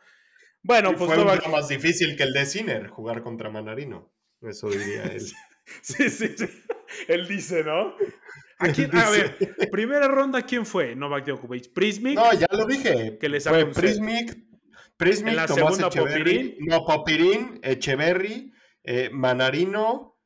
[0.64, 4.12] Bueno, Y pues fue Novak, más difícil que el de Sinner, jugar contra Manarino.
[4.42, 5.24] Eso diría él.
[5.82, 6.46] sí, sí, sí,
[7.08, 7.96] él dice, ¿no?
[8.60, 9.38] ¿A, quién- a ver,
[9.72, 10.96] primera ronda, ¿quién fue?
[10.96, 11.74] Novak Djokovic.
[11.74, 12.16] Prismic.
[12.16, 13.18] No, ya lo dije.
[13.20, 13.82] Que le sacó Fue.
[13.82, 14.38] Prismic,
[14.98, 15.90] Prismic, En la Tomás segunda.
[15.90, 16.56] Popirín.
[16.60, 18.54] No, Popirín, Echeverry,
[18.84, 20.20] eh, Manarino,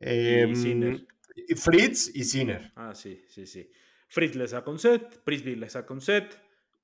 [0.00, 1.06] eh, Y Sinner.
[1.36, 2.70] y Fritz y Sinner.
[2.76, 3.70] Ah, sí, sí, sí.
[4.08, 6.36] Fritz le saca un set, Prisby le saca un set,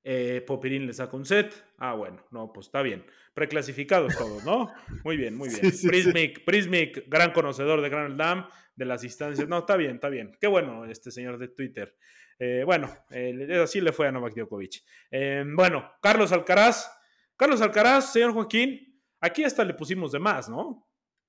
[0.08, 1.52] eh, Popirín le saca un set.
[1.78, 3.04] Ah, bueno, no, pues está bien.
[3.34, 4.72] Preclasificados todos, ¿no?
[5.04, 5.60] Muy bien, muy bien.
[5.60, 5.88] Sí, sí, sí.
[5.88, 9.48] Prismic, Prismic, gran conocedor de Grand Slam, de las instancias.
[9.48, 10.36] No, está bien, está bien.
[10.40, 11.96] Qué bueno este señor de Twitter.
[12.38, 14.82] Eh, bueno, eh, así le fue a Novak Djokovic.
[15.10, 16.88] Eh, bueno, Carlos Alcaraz.
[17.36, 20.88] Carlos Alcaraz, señor Joaquín, aquí hasta le pusimos de más, ¿no?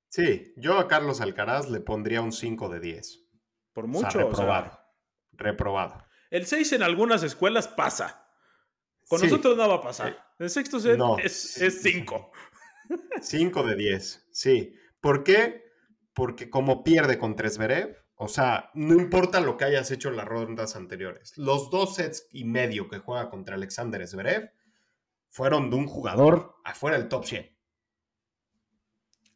[0.10, 3.26] Sí, yo a Carlos Alcaraz le pondría un 5 de 10.
[3.74, 4.08] Por O mucho.
[4.08, 4.80] o sea, reprobado.
[5.34, 6.06] reprobado.
[6.30, 8.27] el 6 en algunas escuelas pasa.
[9.08, 10.18] Con Sí, nosotros no va a pasar.
[10.38, 11.18] El sexto set No.
[11.18, 12.32] es 5.
[13.22, 14.76] 5 de 10, sí.
[15.00, 15.64] ¿Por qué?
[16.14, 20.26] Porque como pierde contra Zverev, o sea, no importa lo que hayas hecho en las
[20.26, 24.52] rondas anteriores, los dos sets y medio que juega contra Alexander Zverev
[25.30, 27.56] fueron de un jugador afuera del top 100.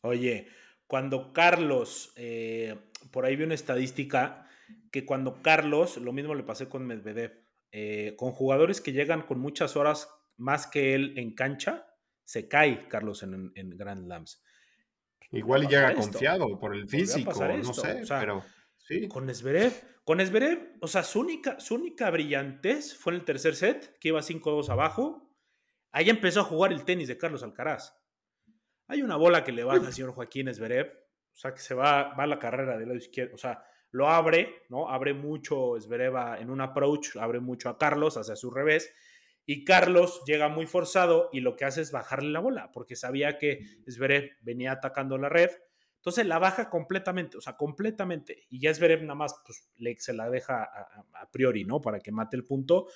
[0.02, 0.48] Oye,
[0.88, 2.76] cuando Carlos, eh,
[3.12, 4.48] por ahí vi una estadística
[4.92, 7.41] que cuando Carlos, lo mismo le pasé con Medvedev,
[7.72, 11.88] eh, con jugadores que llegan con muchas horas más que él en cancha,
[12.24, 14.44] se cae Carlos en, en Grand Slams.
[15.32, 16.02] Igual llega esto.
[16.02, 18.44] confiado por el físico, no sé, o sea, pero
[18.78, 19.08] sí.
[19.08, 23.56] Con Zverev, con Zverev, o sea, su única, su única brillantez fue en el tercer
[23.56, 25.34] set, que iba 5-2 abajo.
[25.94, 27.98] Ahí empezó a jugar el tenis de Carlos Alcaraz.
[28.88, 30.92] Hay una bola que le baja al señor Joaquín Zverev,
[31.34, 34.10] o sea, que se va, va a la carrera del lado izquierdo, o sea, lo
[34.10, 34.90] abre, ¿no?
[34.90, 38.94] Abre mucho Zverev a- en un approach, abre mucho a Carlos hacia su revés,
[39.46, 43.38] y Carlos llega muy forzado y lo que hace es bajarle la bola, porque sabía
[43.38, 45.50] que Zverev venía atacando la red,
[45.98, 48.46] entonces la baja completamente, o sea, completamente.
[48.50, 50.64] Y ya Zverev nada más pues, le, se la deja
[51.14, 51.80] a, priori, ¿no?
[51.82, 52.88] Para que mate el punto.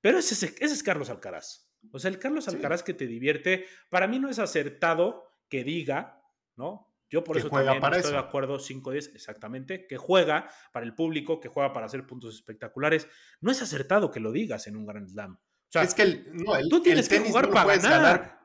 [0.00, 1.68] Pero ese, es- ese es Carlos Alcaraz.
[1.90, 2.50] O sea, el Carlos Sí.
[2.54, 6.22] Alcaraz que te divierte, para mí no es acertado que diga,
[6.56, 6.87] ¿no?
[7.10, 8.20] Yo por eso también para estoy eso.
[8.20, 13.08] de acuerdo 5-10, exactamente, que juega para el público, que juega para hacer puntos espectaculares.
[13.40, 15.34] No es acertado que lo digas en un Grand Slam.
[15.34, 17.64] O sea, es que el, no, el, tú tienes el que tenis jugar no para
[17.64, 18.40] puedes ganar.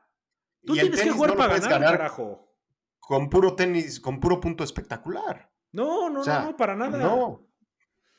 [0.64, 2.56] Tú y tienes que tenis jugar no para ganar, carajo.
[3.00, 5.50] con puro tenis, con puro punto espectacular.
[5.72, 6.98] No, no, O sea, no, no, para nada.
[6.98, 7.46] No,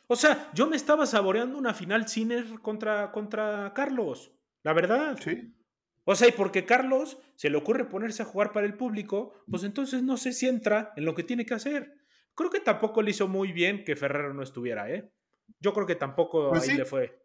[0.08, 4.32] O sea, yo me estaba saboreando una final Sinner contra, contra Carlos.
[4.62, 5.18] La verdad.
[5.20, 5.56] sí.
[6.06, 9.64] O sea, y porque Carlos se le ocurre ponerse a jugar para el público, pues
[9.64, 11.96] entonces no sé si entra en lo que tiene que hacer.
[12.36, 15.12] Creo que tampoco le hizo muy bien que Ferrero no estuviera, ¿eh?
[15.60, 16.78] Yo creo que tampoco Pues ahí sí.
[16.78, 17.20] le fue.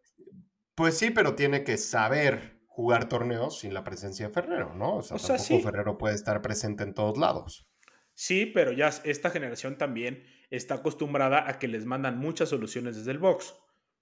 [0.74, 4.96] Pues sí, pero tiene que saber jugar torneos sin la presencia de Ferrero, ¿no?
[4.96, 5.62] O sea, O sea, tampoco sí.
[5.62, 7.68] Ferrero puede estar presente en todos lados.
[8.14, 13.10] Sí, pero ya esta generación también está acostumbrada a que les mandan muchas soluciones desde
[13.10, 13.54] el box.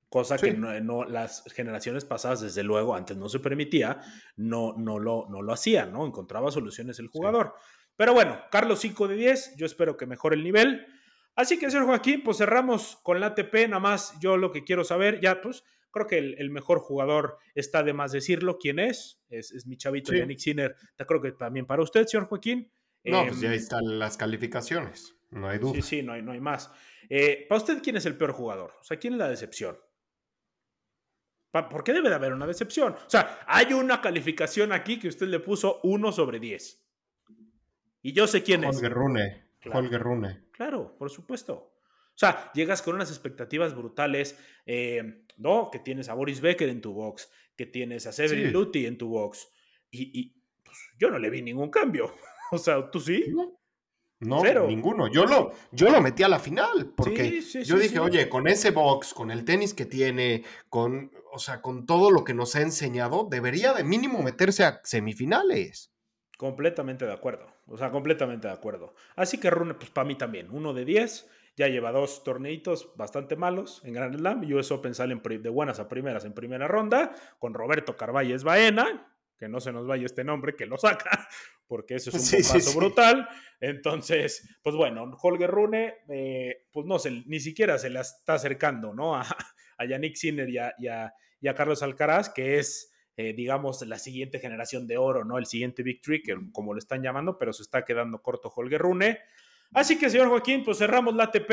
[0.08, 0.56] Cosa que Sí.
[0.56, 4.00] no, no- las generaciones pasadas, desde luego, antes no se permitía,
[4.36, 6.06] no, no, lo, no lo hacían, ¿no?
[6.06, 7.54] Encontraba soluciones el jugador.
[7.96, 10.86] Pero bueno, Carlos 5 de 10, yo espero que mejore el nivel.
[11.34, 14.82] Así que, señor Joaquín, pues cerramos con la ATP, nada más yo lo que quiero
[14.82, 19.20] saber, ya pues creo que el, el mejor jugador está de más decirlo, ¿quién es?
[19.28, 20.18] Es, es mi chavito Sí.
[20.18, 20.74] Yannick Sinner,
[21.06, 22.70] creo que también para usted, señor Joaquín.
[23.04, 25.74] No, Em, pues ya ahí están las calificaciones, no hay duda.
[25.74, 26.70] Sí, sí, no hay, no hay más.
[27.08, 28.72] Eh, para usted, ¿quién es el peor jugador?
[28.80, 29.78] O sea, ¿quién es la decepción?
[31.50, 32.92] ¿Por qué debe de haber una decepción?
[32.94, 36.84] O sea, hay una calificación aquí que usted le puso 1 sobre 10.
[38.02, 38.80] Y yo sé quién es.
[38.90, 39.78] Rune, Claro.
[39.80, 40.44] Holger Rune.
[40.52, 41.54] Claro, por supuesto.
[41.54, 45.70] O sea, llegas con unas expectativas brutales, eh, ¿no?
[45.70, 48.86] Que tienes a Boris Becker en tu box, que tienes a Severin Sí.
[48.86, 49.48] En tu box.
[49.90, 52.12] Y, y, pues, yo no le vi ningún cambio.
[52.50, 53.26] O sea, ¿tú sí?
[53.28, 53.57] No,
[54.20, 54.66] no Cero.
[54.66, 55.06] ninguno.
[55.08, 58.28] Yo lo, yo lo metí a la final porque Sí, sí, yo sí, dije, oye,
[58.28, 62.34] con ese box, con el tenis que tiene, con, o sea, con todo lo que
[62.34, 65.92] nos ha enseñado, debería de mínimo meterse a semifinales.
[66.36, 67.46] Completamente de acuerdo.
[67.66, 68.94] O sea, completamente de acuerdo.
[69.16, 71.28] Así que Rune, pues para mí también, uno de 10.
[71.56, 74.42] Ya lleva dos torneitos bastante malos en Grand Slam.
[74.54, 79.48] US Open sale de buenas a primeras en primera ronda con Roberto Carvalles Baena, que
[79.48, 81.28] no se nos vaya este nombre, que lo saca,
[81.66, 82.76] porque eso es un Sí, sí, bombazo sí.
[82.76, 83.28] brutal.
[83.60, 88.94] Entonces, pues bueno, Holger Rune, eh, pues no se, ni siquiera se la está acercando,
[88.94, 89.14] ¿no?
[89.16, 89.24] A,
[89.78, 93.82] a Yannick Sinner y a, y a- y a Carlos Alcaraz, que es eh, digamos,
[93.86, 95.38] la siguiente generación de oro, ¿no?
[95.38, 98.80] El siguiente Big Three, que como lo están llamando, pero se está quedando corto Holger
[98.80, 99.18] Rune.
[99.72, 101.50] Así que, señor Joaquín, pues cerramos la ATP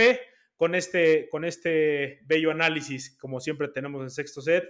[0.56, 4.64] con este, con este bello análisis, como siempre tenemos en sexto set,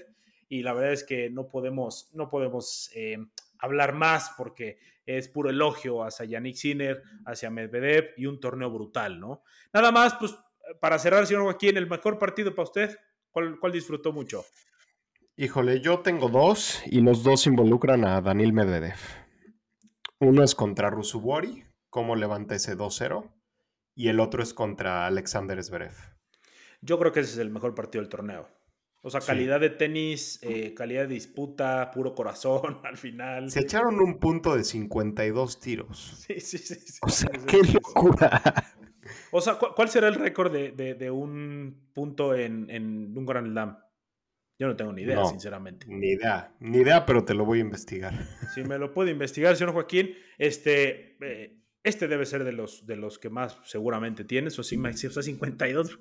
[0.48, 3.18] y la verdad es que no podemos, no podemos eh,
[3.60, 9.20] hablar más porque es puro elogio hacia Yannick Sinner, hacia Medvedev y un torneo brutal,
[9.20, 9.44] ¿no?
[9.74, 10.36] Nada más, pues
[10.80, 12.98] para cerrar, señor Joaquín, el mejor partido para usted,
[13.32, 14.44] ¿cuál, cuál disfrutó mucho?
[15.38, 18.96] Híjole, yo tengo dos y los dos involucran a Daniel Medvedev.
[20.20, 23.32] Uno es contra Rusubori, cómo levanta ese 2-0,
[23.96, 25.94] y el otro es contra Alexander Zverev.
[26.82, 28.48] Yo creo que ese es el mejor partido del torneo.
[29.06, 29.28] O sea, Sí.
[29.28, 33.52] calidad de tenis, eh, calidad de disputa, puro corazón al final.
[33.52, 36.24] Se echaron un punto de 52 tiros.
[36.28, 36.74] Sí, sí, sí.
[36.76, 38.42] sí, O sea, sí, qué locura.
[39.32, 43.26] O sea, ¿cu- ¿cuál será el récord de, de- de un punto en, en un
[43.28, 43.78] Grand Slam?
[44.58, 45.26] Yo no tengo ni idea, No.
[45.28, 45.86] sinceramente.
[45.88, 48.14] Ni idea, ni idea, pero te lo voy a investigar.
[48.56, 52.96] Si me lo puede investigar, señor Joaquín, este, eh, este debe ser de los, de
[52.96, 54.48] los que más seguramente tiene.
[54.48, 56.00] O sí, o sea, 52.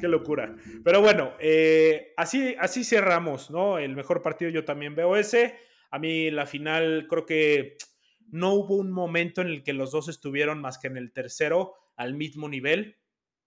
[0.00, 0.54] Qué locura.
[0.84, 3.78] Pero bueno, eh, así, así cerramos, ¿no?
[3.78, 5.56] El mejor partido yo también veo ese.
[5.90, 7.76] A mí la final creo que
[8.30, 11.74] no hubo un momento en el que los dos estuvieron más que en el tercero
[11.96, 12.96] al mismo nivel.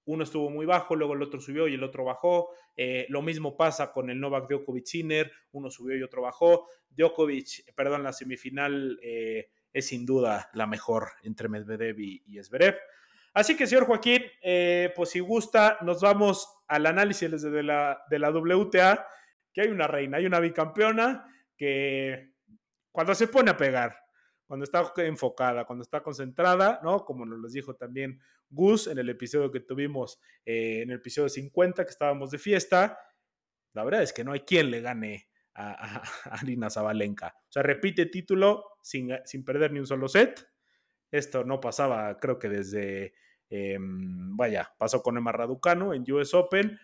[0.04, 2.50] Uno estuvo muy bajo, luego el otro subió y el otro bajó.
[2.76, 6.68] Eh, lo mismo pasa con el Novak Djokovic Sinner, uno subió y otro bajó.
[6.90, 12.40] Djokovic, perdón, la semifinal eh, es sin duda la mejor entre Medvedev y, y.
[13.34, 18.20] Así que, señor Joaquín, eh, pues si gusta, nos vamos al análisis de la, de
[18.20, 19.08] la WTA,
[19.54, 22.34] que hay una reina, hay una bicampeona que
[22.92, 23.96] cuando se pone a pegar,
[24.48, 27.06] cuando está enfocada, cuando está concentrada, ¿no?
[27.06, 31.30] Como nos lo dijo también Gus en el episodio que tuvimos, eh, en el episodio
[31.30, 32.98] 50, que estábamos de fiesta,
[33.74, 35.27] la verdad es que no hay quien le gane
[35.58, 36.02] a, a,
[36.36, 37.36] Arina Zabalenka.
[37.38, 40.48] O sea, repite título sin, sin perder ni un solo set.
[41.12, 43.14] Esto no pasaba, creo que desde,
[43.50, 46.78] eh, vaya, pasó con Emma Raducano en US Open,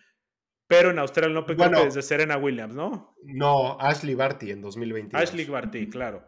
[0.66, 1.78] pero en Australian Open creo Bueno.
[1.80, 3.14] que desde Serena Williams, ¿no?
[3.22, 5.22] No, Ashley Barty en 2022.
[5.22, 6.24] Ashley Barty, claro.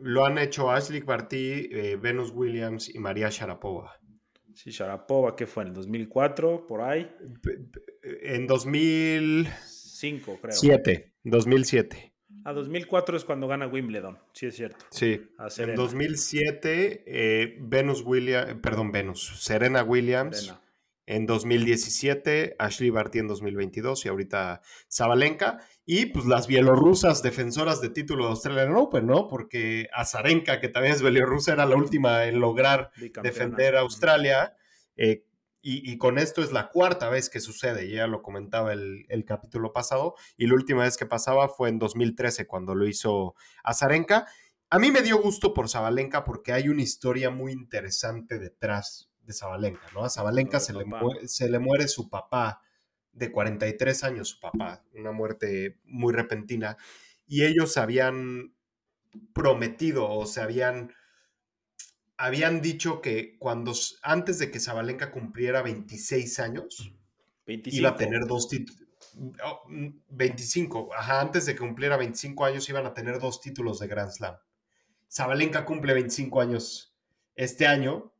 [0.00, 3.98] Lo han hecho Ashley Barty, eh, Venus Williams y María Sharapova.
[4.54, 5.64] Sí, Sharapova, ¿qué fue?
[5.64, 7.10] En el 2004, por ahí.
[8.22, 9.73] En 2007.
[10.04, 10.54] 5, creo.
[11.22, 12.12] 2007.
[12.44, 14.84] A 2004 es cuando gana Wimbledon, sí es cierto.
[14.90, 15.22] Sí.
[15.38, 15.80] En Serena.
[15.80, 20.40] 2007, eh, Venus Williams, perdón, Venus, Serena Williams.
[20.40, 20.60] Serena.
[21.06, 25.58] En 2017, Ashley Barty en 2022 y ahorita Zabalenka.
[25.84, 29.28] Y pues las bielorrusas defensoras de título de Australian Open, ¿no?
[29.28, 32.90] Porque Azarenka, que también es bielorrusa, era la última en lograr
[33.22, 34.56] defender a Australia.
[34.96, 35.24] eh,
[35.64, 39.24] y, y con esto es la cuarta vez que sucede, ya lo comentaba el, el
[39.24, 44.26] capítulo pasado, y la última vez que pasaba fue en 2013 cuando lo hizo Azarenka.
[44.68, 49.32] A mí me dio gusto por Zabalenka porque hay una historia muy interesante detrás de
[49.32, 50.04] Zabalenka, ¿no?
[50.04, 50.84] A Zabalenka se le,
[51.24, 52.60] se le muere su papá
[53.12, 56.76] de 43 años, su papá, una muerte muy repentina,
[57.26, 58.54] y ellos habían
[59.32, 60.92] prometido o se habían
[62.16, 66.92] habían dicho que cuando antes de que Zabalenka cumpliera 26 años
[67.46, 67.76] 25.
[67.76, 68.84] iba a tener dos títulos
[70.08, 74.10] 25, ajá, antes de que cumpliera 25 años iban a tener dos títulos de Grand
[74.10, 74.36] Slam.
[75.10, 76.96] Zabalenka cumple 25 años
[77.36, 78.12] este año,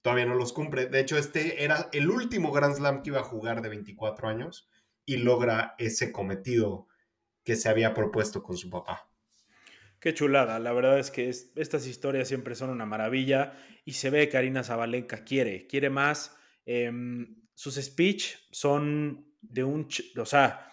[0.00, 0.86] todavía no los cumple.
[0.86, 4.68] De hecho, este era el último Grand Slam que iba a jugar de 24 años
[5.04, 6.86] y logra ese cometido
[7.44, 9.08] que se había propuesto con su papá.
[10.00, 14.10] Qué chulada, la verdad es que es- estas historias siempre son una maravilla y se
[14.10, 16.36] ve que Arina Zabalenka quiere, quiere más.
[16.66, 20.70] Em, sus speech son de un, o sea,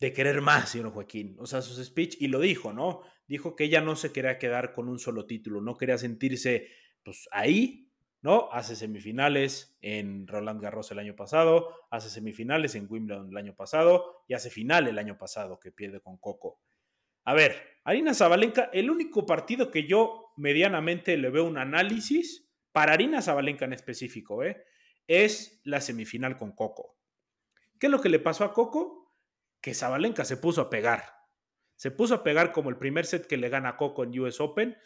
[0.00, 1.36] de querer más, señor Joaquín.
[1.40, 3.02] O sea, sus speech, y lo dijo, ¿no?
[3.26, 6.68] Dijo que ella no se quería quedar con un solo título, no quería sentirse,
[7.04, 7.90] pues, ahí,
[8.22, 8.50] ¿no?
[8.52, 14.24] Hace semifinales en Roland Garros el año pasado, hace semifinales en Wimbledon el año pasado
[14.28, 16.60] y hace final el año pasado que pierde con Coco.
[17.28, 22.94] A ver, Arina Zabalenka, el único partido que yo medianamente le veo un análisis, para
[22.94, 24.64] Arina Zabalenka en específico, ¿eh?
[25.06, 26.96] es la semifinal con Coco.
[27.78, 29.14] ¿Qué es lo que le pasó a Coco?
[29.60, 31.04] Que Zabalenka se puso a pegar.
[31.76, 34.40] Se puso a pegar como el primer set que le gana a Coco en US
[34.40, 34.78] Open.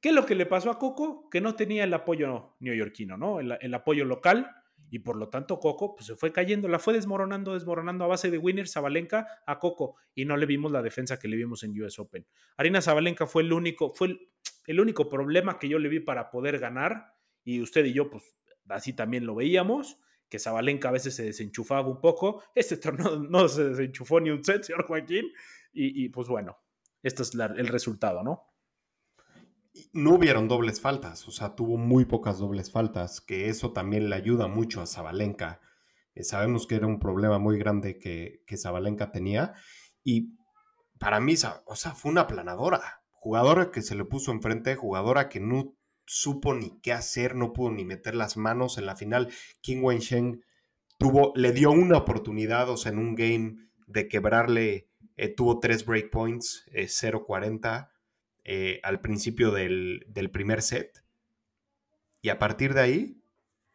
[0.00, 1.28] ¿Qué es lo que le pasó a Coco?
[1.30, 3.40] Que no tenía el apoyo neoyorquino, ¿no?
[3.40, 4.54] El, el apoyo local.
[4.92, 8.30] Y por lo tanto, Coco pues, se fue cayendo, la fue desmoronando, desmoronando a base
[8.30, 9.96] de winner Zabalenka a Coco.
[10.14, 12.26] Y no le vimos la defensa que le vimos en US Open.
[12.58, 14.28] Arina Zabalenka fue el único, fue el,
[14.66, 17.14] el único problema que yo le vi para poder ganar.
[17.42, 18.36] Y usted y yo, pues
[18.68, 22.42] así también lo veíamos que Zabalenka a veces se desenchufaba un poco.
[22.54, 25.32] Este torneo no se desenchufó ni un set, señor Joaquín.
[25.72, 26.58] Y, pues bueno,
[27.02, 28.51] este es el resultado, ¿no?
[29.92, 34.16] No hubieron dobles faltas, o sea, tuvo muy pocas dobles faltas, que eso también le
[34.16, 35.60] ayuda mucho a Zabalenka.
[36.14, 39.54] Eh, sabemos que era un problema muy grande que, que Zabalenka tenía
[40.04, 40.36] y
[40.98, 41.34] para mí,
[41.66, 45.76] o sea, fue una planadora, jugadora que se le puso enfrente, jugadora que no
[46.06, 49.28] supo ni qué hacer, no pudo ni meter las manos en la final.
[49.60, 50.44] King Wensheng
[50.98, 53.56] tuvo, le dio una oportunidad, o sea, en un game
[53.86, 57.91] de quebrarle, eh, tuvo tres breakpoints, eh, 0-40
[58.44, 61.04] eh, al principio del, del primer set.
[62.20, 63.22] Y a partir de ahí,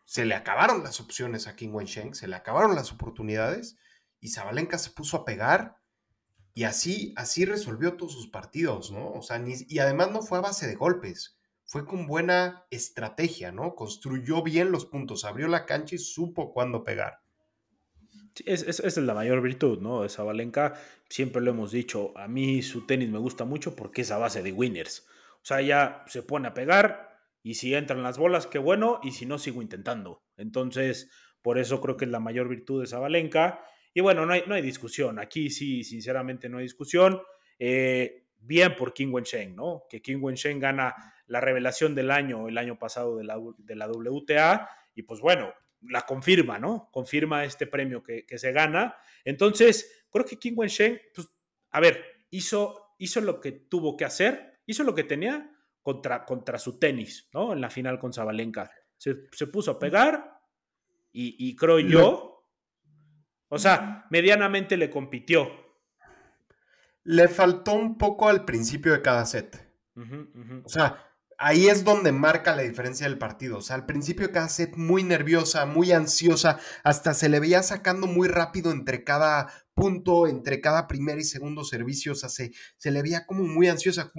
[0.06, 3.78] se le acabaron las opciones a King Wensheng, se le acabaron las oportunidades
[4.22, 5.78] y Zabalenka se puso a pegar
[6.54, 9.12] y así, así resolvió todos sus partidos, ¿no?
[9.12, 13.52] O sea, ni- y además no fue a base de golpes, fue con buena estrategia,
[13.52, 13.76] ¿no?
[13.76, 17.22] Construyó bien los puntos, abrió la cancha y supo cuándo pegar.
[18.46, 20.04] Es, es- esa es la mayor virtud, ¿no?
[20.04, 20.74] De Sabalenka,
[21.10, 24.44] siempre lo hemos dicho, a mí su tenis me gusta mucho porque es a base
[24.44, 25.08] de winners.
[25.36, 29.12] O sea, ya se pone a pegar y si entran las bolas, qué bueno, y
[29.12, 30.24] si no, sigo intentando.
[30.36, 31.10] Entonces,
[31.42, 33.64] por eso creo que es la mayor virtud de Sabalenka.
[33.94, 35.18] Y bueno, no hay, no hay discusión.
[35.20, 37.22] Aquí sí, sinceramente, no hay discusión.
[37.58, 39.84] Eh, bien por King Wensheng, ¿no?
[39.90, 40.94] Que King Wensheng gana
[41.28, 45.54] la revelación del año, el año pasado de la, de la WTA, y pues bueno,
[45.82, 46.90] la confirma, ¿no?
[46.92, 48.96] Confirma este premio que, que se gana.
[49.24, 51.28] Entonces, creo que King Wensheng, pues,
[51.72, 55.52] a ver, hizo, hizo lo que tuvo que hacer, hizo lo que tenía
[55.82, 57.54] contra, contra su tenis, ¿no?
[57.54, 58.70] En la final con Zabalenka.
[58.98, 60.42] Se, se puso a pegar
[61.12, 62.52] y, y creo yo,
[63.50, 65.50] o sea, medianamente le compitió.
[67.04, 69.66] Le faltó un poco al principio de cada set.
[70.66, 71.07] O sea,
[71.38, 73.58] ahí es donde marca la diferencia del partido.
[73.58, 78.08] O sea, al principio cada set muy nerviosa, muy ansiosa, hasta se le veía sacando
[78.08, 82.14] muy rápido entre cada punto, entre cada primer y segundo servicio.
[82.14, 84.12] O sea, se, se le veía como muy ansiosa.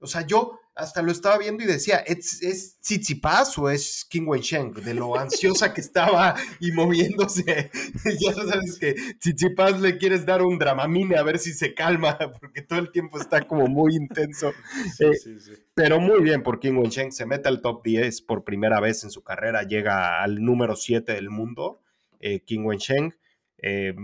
[0.00, 4.26] O sea, yo hasta lo estaba viendo y decía, ¿es, es Tsitsipas o es King
[4.28, 4.72] Wensheng?
[4.74, 7.70] De lo ansiosa que estaba y moviéndose.
[8.20, 12.62] ya sabes que Tsitsipas le quieres dar un dramamine a ver si se calma, porque
[12.62, 14.52] todo el tiempo está como muy intenso.
[14.96, 15.52] Sí, Eh, sí, sí.
[15.74, 19.10] pero muy bien por King Wensheng, se mete al top 10 por primera vez en
[19.10, 21.80] su carrera, llega al número 7 del mundo,
[22.20, 23.16] eh, King Wensheng,
[23.58, 23.94] eh,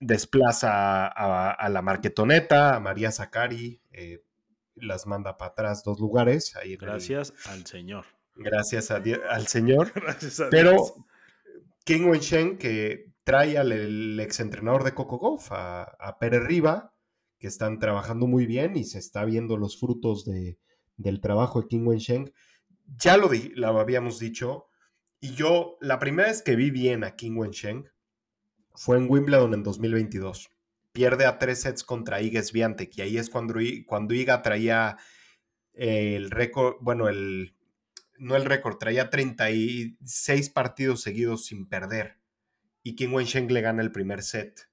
[0.00, 4.22] desplaza a, a la Marquetoneta, a María Zakari, eh,
[4.76, 6.54] las manda para atrás dos lugares.
[6.56, 8.04] Ahí en el- Gracias al Señor.
[8.34, 8.96] gracias a
[9.30, 9.92] al Señor.
[9.94, 10.92] Gracias a Pero Dios.
[11.84, 16.94] King Wensheng, que trae al el exentrenador de Coco Golf, a, a Pérez Riva,
[17.38, 20.58] que están trabajando muy bien y se está viendo los frutos de,
[20.96, 22.32] del trabajo de King Wensheng.
[22.98, 24.66] Ya lo, di- lo habíamos dicho,
[25.20, 27.88] y yo la primera vez que vi bien a King Wensheng
[28.74, 30.50] fue en Wimbledon en 2022.
[30.96, 34.96] Pierde a tres sets contra Iga Swiatek, y ahí es cuando, cuando Iga traía
[35.74, 37.54] el récord, bueno, el,
[38.16, 42.16] no el récord, traía 36 partidos seguidos sin perder.
[42.82, 44.70] Y King Wensheng le gana el primer set.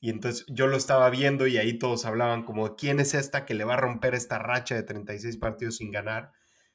[0.00, 3.54] Y entonces yo lo estaba viendo y ahí todos hablaban como, ¿quién es esta que
[3.54, 6.32] le va a romper esta racha de 36 partidos sin ganar?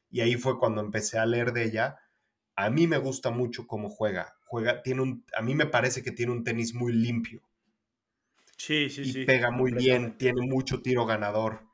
[0.10, 1.98] Y ahí fue cuando empecé a leer de ella.
[2.56, 4.38] A mí me gusta mucho cómo juega.
[4.46, 7.44] Juega, tiene un, a mí me parece que tiene un tenis muy limpio
[8.58, 9.26] Sí, sí, y sí.
[9.26, 11.68] pega muy bien, tiene mucho tiro ganador.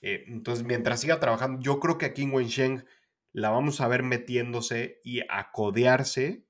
[0.00, 2.84] Eh, entonces, mientras siga trabajando, yo creo que aquí en Wensheng
[3.32, 6.46] la vamos a ver metiéndose y a codearse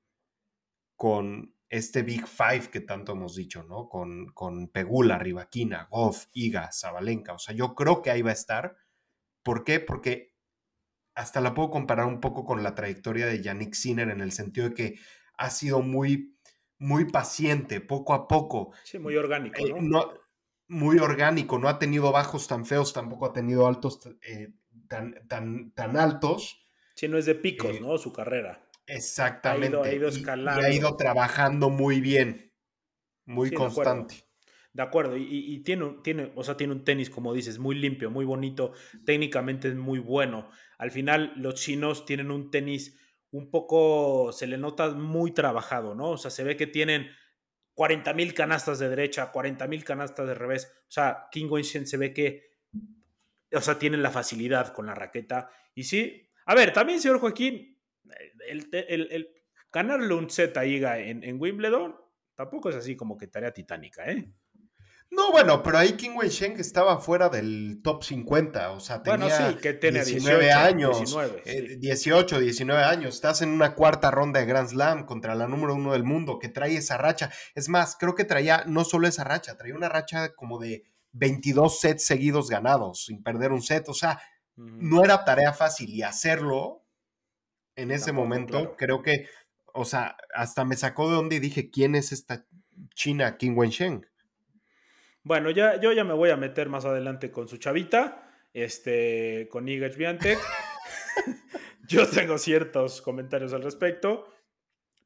[0.97, 3.89] con este Big Five que tanto hemos dicho, ¿no?
[3.89, 7.35] Con, con Pegula, Rivaquina, Goff, Iga, Zabalenka.
[7.35, 8.77] O sea, yo creo que ahí va a estar.
[9.43, 9.81] ¿Por qué?
[9.81, 10.35] Porque
[11.15, 14.69] hasta la puedo comparar un poco con la trayectoria de Yannick Sinner en el sentido
[14.69, 14.99] de que
[15.37, 16.38] ha sido muy,
[16.79, 18.73] muy paciente, poco a poco.
[18.83, 20.15] Sí, muy orgánico, Eh, ¿no?
[20.69, 24.49] muy orgánico, no ha tenido bajos tan feos, tampoco ha tenido altos eh,
[24.89, 26.61] tan, tan, tan altos.
[26.95, 27.97] Sí, no es de picos, eh, ¿no?
[27.97, 28.69] Su carrera.
[28.87, 29.67] Exactamente.
[29.69, 30.61] Ha ido- ha ido y- y, escalando.
[30.61, 32.53] ha ido trabajando muy bien,
[33.27, 33.93] muy Sí, de acuerdo.
[33.93, 34.17] constante.
[34.73, 37.75] De acuerdo, y, y- y tiene, tiene, o sea, tiene un tenis, como dices, muy
[37.77, 38.73] limpio, muy bonito,
[39.05, 40.51] técnicamente es muy bueno.
[40.79, 42.99] Al final, los chinos tienen un tenis
[43.31, 46.11] un poco, se le nota muy trabajado, ¿no?
[46.13, 47.09] O sea, se ve que tienen
[47.75, 50.67] 40 mil canastas de derecha, 40 mil canastas de revés.
[50.89, 52.57] O sea, King Wenchen se ve que,
[53.53, 55.51] o sea, tienen la facilidad con la raqueta.
[55.75, 57.79] Y sí, a ver, también, señor Joaquín,
[58.49, 59.29] el, el-
[59.73, 61.95] ganarle un set a en, en Wimbledon
[62.35, 64.33] tampoco es así como que tarea titánica, ¿eh?
[65.11, 69.51] No, bueno, pero ahí King Wensheng estaba fuera del top 50, o sea, tenía Bueno,
[69.51, 71.77] sí, que tenía 19 18, años, 19, eh, sí.
[71.77, 75.93] 18, 19 años, estás en una cuarta ronda de Grand Slam contra la número uno
[75.93, 77.31] del mundo que trae esa racha.
[77.55, 81.81] Es más, creo que traía no solo esa racha, traía una racha como de 22
[81.81, 84.21] sets seguidos ganados, sin perder un set, o sea,
[84.57, 86.85] no era tarea fácil y hacerlo
[87.77, 88.77] en ese Tampoco, momento, claro.
[88.77, 89.27] creo que,
[89.73, 92.45] o sea, hasta me sacó de onda y dije, ¿quién es esta
[92.95, 94.05] China King Wensheng?
[95.29, 99.69] Bueno, ya, yo ya me voy a meter más adelante con su chavita, este, con
[99.69, 100.39] Iga Swiatek.
[101.87, 104.27] yo tengo ciertos comentarios al respecto,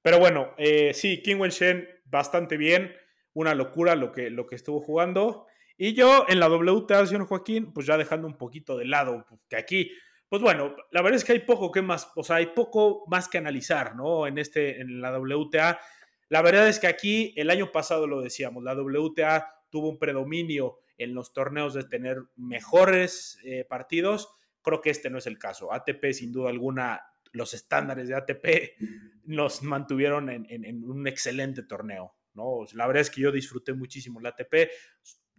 [0.01, 2.95] Pero bueno, eh, sí, King Shen bastante bien.
[3.33, 5.49] Una locura lo que, lo que estuvo jugando.
[5.77, 9.57] Y yo en la WTA, señor Joaquín, pues ya dejando un poquito de lado, que
[9.57, 9.91] aquí,
[10.29, 13.27] pues bueno, la verdad es que hay poco que más, o sea, hay poco más
[13.27, 14.29] que analizar, ¿no?
[14.29, 15.81] En, este, en la WTA.
[16.29, 20.79] La verdad es que aquí, el año pasado lo decíamos, la WTA tuvo un predominio
[20.99, 24.29] en los torneos de tener mejores eh, partidos.
[24.63, 25.73] Creo que este no es el caso.
[25.73, 27.03] ATP, sin duda alguna,
[27.33, 28.47] los estándares de ATP
[29.25, 32.15] nos mantuvieron en, un excelente torneo.
[32.35, 32.67] ¿no?
[32.75, 34.71] La verdad es que yo disfruté muchísimo el ATP.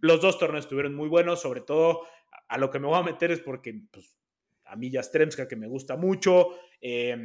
[0.00, 2.02] Los dos torneos estuvieron muy buenos, sobre todo
[2.48, 4.16] a lo que me voy a meter es porque pues,
[4.64, 7.16] a mí Yastremska, que me gusta mucho, eh,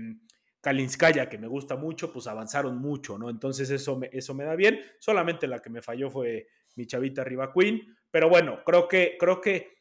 [0.62, 3.30] Kalinskaya, que me gusta mucho, pues avanzaron mucho, ¿no?
[3.30, 4.80] Entonces eso me, eso me da bien.
[5.00, 6.48] Solamente la que me falló fue
[6.80, 7.98] mi chavita Riva Queen.
[8.10, 9.76] Pero bueno, creo que, creo que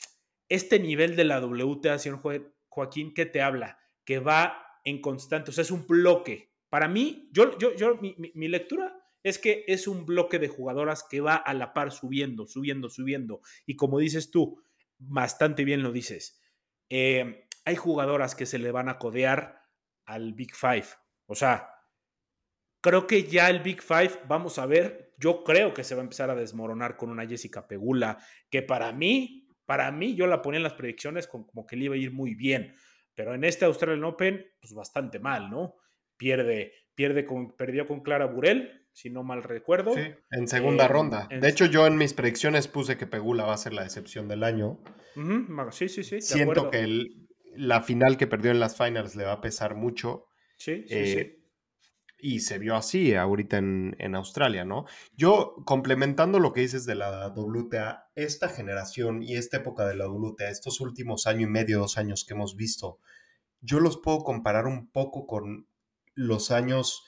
[0.48, 2.20] este nivel de la WTA, señor
[2.68, 3.78] Joaquín, ¿qué te habla?
[4.04, 6.52] Que va en constante, o sea, es un bloque.
[6.68, 11.20] Para mí, yo, yo, yo mi, lectura es que es un bloque de jugadoras que
[11.20, 13.40] va a la par subiendo, subiendo, subiendo.
[13.64, 14.60] Y como dices tú,
[14.98, 16.40] bastante bien lo dices.
[16.90, 19.62] Eh, hay jugadoras que se le van a codear
[20.04, 20.86] al Big Five.
[21.26, 21.70] O sea,
[22.80, 26.04] creo que ya el Big Five, vamos a ver, yo creo que se va a
[26.04, 30.58] empezar a desmoronar con una Jessica Pegula, que para mí, para mí, yo la ponía
[30.58, 32.74] en las predicciones como que le iba a ir muy bien.
[33.14, 35.74] Pero en este Australian Open, pues bastante mal, ¿no?
[36.16, 39.94] Pierde, pierde con, perdió con Clara Burel, si no mal recuerdo.
[39.94, 41.28] Sí, en segunda eh, ronda.
[41.28, 44.44] De hecho, yo en mis predicciones puse que Pegula va a ser la decepción del
[44.44, 44.80] año.
[45.72, 46.20] Sí, sí, sí.
[46.20, 47.06] Siento que
[47.56, 50.28] la final que perdió en las finals le va a pesar mucho.
[50.56, 51.37] Sí, sí, sí.
[52.20, 54.86] Y se vio así ahorita en, en, Australia, ¿no?
[55.16, 60.08] Yo, complementando lo que dices de la WTA, esta generación y esta época de la
[60.08, 62.98] WTA, estos últimos año y medio, dos años que hemos visto,
[63.60, 65.68] yo los puedo comparar un poco con
[66.14, 67.04] los años,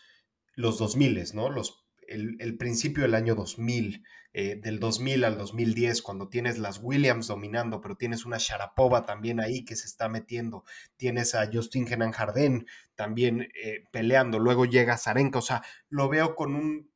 [0.54, 1.50] los 2000, ¿no?
[1.50, 1.79] Los,
[2.10, 7.28] el, el principio del año 2000, eh, del 2000 al 2010, cuando tienes las Williams
[7.28, 10.64] dominando, pero tienes una Sharapova también ahí que se está metiendo,
[10.96, 16.34] tienes a Justin Henan Jardín también eh, peleando, luego llega Zarenka, o sea, lo veo
[16.34, 16.92] con un,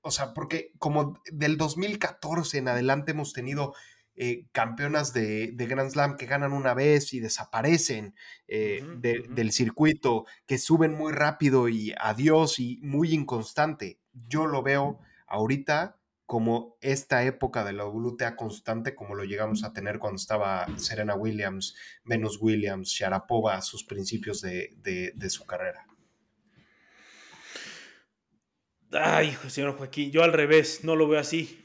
[0.00, 3.74] o sea, porque como del 2014 en adelante hemos tenido
[4.14, 8.14] eh, campeonas de, Grand Slam que ganan una vez y desaparecen
[8.46, 13.98] del circuito, que suben muy rápido y adiós y muy inconstante.
[14.28, 15.96] Yo lo veo ahorita
[16.26, 21.14] como esta época de la WTA constante, como lo llegamos a tener cuando estaba Serena
[21.14, 25.86] Williams, Venus Williams, Sharapova a sus principios de, su carrera.
[28.90, 31.64] Ay, señor Joaquín, yo al revés, no lo veo así.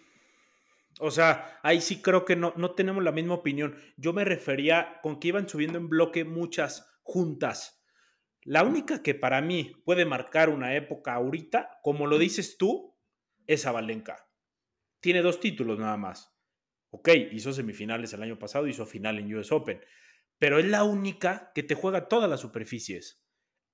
[1.00, 3.76] O sea, ahí sí creo que no, no tenemos la misma opinión.
[3.98, 7.81] Yo me refería con que iban subiendo en bloque muchas juntas.
[8.44, 12.98] La única que para mí puede marcar una época ahorita, como lo dices tú,
[13.48, 14.32] es Avalenca
[15.02, 16.34] tiene dos títulos nada más.
[16.92, 19.82] Ok, hizo semifinales el año pasado, hizo final en US Open,
[20.38, 23.26] pero es la única que te juega todas las superficies.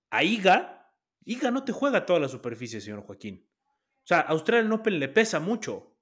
[0.10, 0.94] A Iga,
[1.26, 3.50] Iga no te juega todas las superficies, señor Joaquín.
[4.04, 5.97] O sea, a Australian Open le pesa mucho.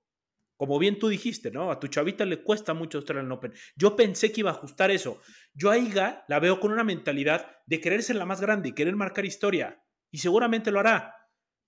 [0.57, 1.71] Como bien tú dijiste, ¿no?
[1.71, 3.53] A tu chavita le cuesta mucho Australian Open.
[3.75, 5.21] Yo pensé que iba a ajustar eso.
[5.53, 8.73] Yo a Iga la veo con una mentalidad de querer ser la más grande y
[8.73, 9.83] querer marcar historia.
[10.11, 11.15] Y seguramente lo hará.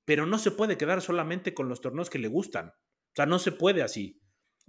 [0.05, 2.67] Pero no se puede quedar solamente con los torneos que le gustan.
[2.69, 4.21] O sea, no se puede así.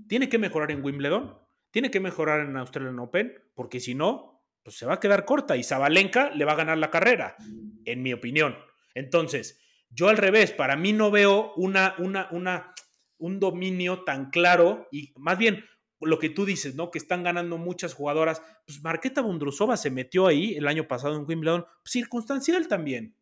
[0.09, 1.39] Tiene que mejorar en Wimbledon,
[1.71, 5.57] tiene que mejorar en Australian Open, porque si no, pues se va a quedar corta
[5.57, 7.37] y Zabalenka le va a ganar la carrera,
[7.85, 8.57] en mi opinión.
[8.95, 9.61] Entonces,
[9.91, 12.75] yo al revés, para mí no veo una, una, una,
[13.19, 15.65] un dominio tan claro y más bien
[16.01, 16.91] lo que tú dices, ¿no?
[16.91, 18.43] Que están ganando muchas jugadoras.
[18.67, 23.17] Pues Marqueta Bondrusova se metió ahí el año pasado en Wimbledon, circunstancial también.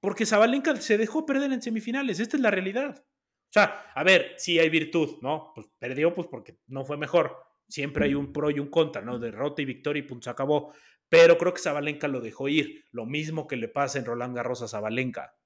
[0.00, 3.04] Porque Zabalenka se dejó perder en semifinales, esta es la realidad.
[3.04, 5.52] O sea, a ver, si hay virtud, ¿no?
[5.54, 7.36] Pues perdió pues porque no fue mejor.
[7.68, 9.18] Siempre hay un pro y un contra, ¿no?
[9.18, 10.72] Derrota y victoria y punto, se acabó.
[11.08, 12.84] Pero creo que Zabalenka lo dejó ir.
[12.90, 15.36] Lo mismo que le pasa en Roland Garros a Zabalenka.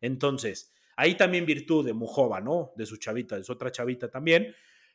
[0.00, 2.72] Entonces, ahí también virtud de Mujova, ¿no?
[2.76, 4.54] De su chavita, de su otra chavita también.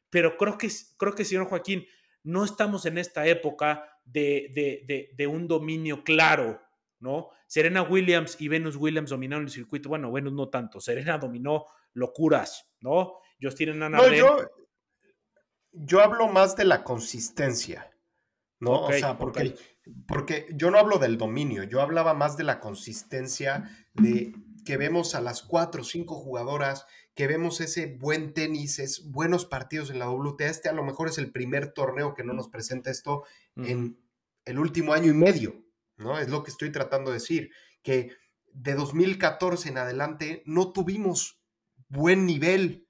[0.09, 1.85] Pero creo que, creo que señor Joaquín,
[2.23, 4.51] no estamos en esta época de,
[4.85, 6.61] de, de un dominio claro,
[6.99, 7.29] ¿no?
[7.47, 9.89] Serena Williams y Venus Williams dominaron el circuito.
[9.89, 10.79] Bueno, Venus no tanto.
[10.79, 13.17] Serena dominó locuras, ¿no?
[13.41, 14.37] Justin no, yo,
[15.71, 17.91] yo hablo más de la consistencia,
[18.59, 18.83] ¿no?
[18.83, 19.55] o sea, porque,
[20.07, 24.33] porque yo no hablo del dominio, yo hablaba más de la consistencia de
[24.65, 26.85] que vemos a las cuatro o cinco jugadoras,
[27.15, 30.47] que vemos ese buen tenis, es buenos partidos en la WTA.
[30.47, 33.23] Este a lo mejor es el primer torneo que no nos presenta esto
[33.55, 33.97] en
[34.45, 35.63] el último año y medio,
[35.97, 36.17] ¿no?
[36.17, 37.51] Es lo que estoy tratando de decir,
[37.83, 38.11] que
[38.53, 41.41] de 2014 en adelante no tuvimos
[41.89, 42.87] buen nivel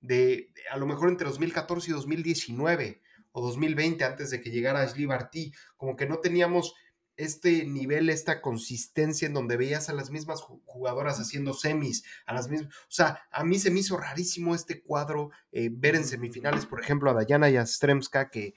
[0.00, 3.02] de, a lo mejor entre 2014 y 2019
[3.32, 6.74] o 2020 antes de que llegara Ashley Barty, como que no teníamos
[7.18, 12.48] este nivel, esta consistencia en donde veías a las mismas jugadoras haciendo semis, a las
[12.48, 16.64] mismas, o sea, a mí se me hizo rarísimo este cuadro, eh, ver en semifinales,
[16.64, 18.54] por ejemplo, a Dayana Yastremska, que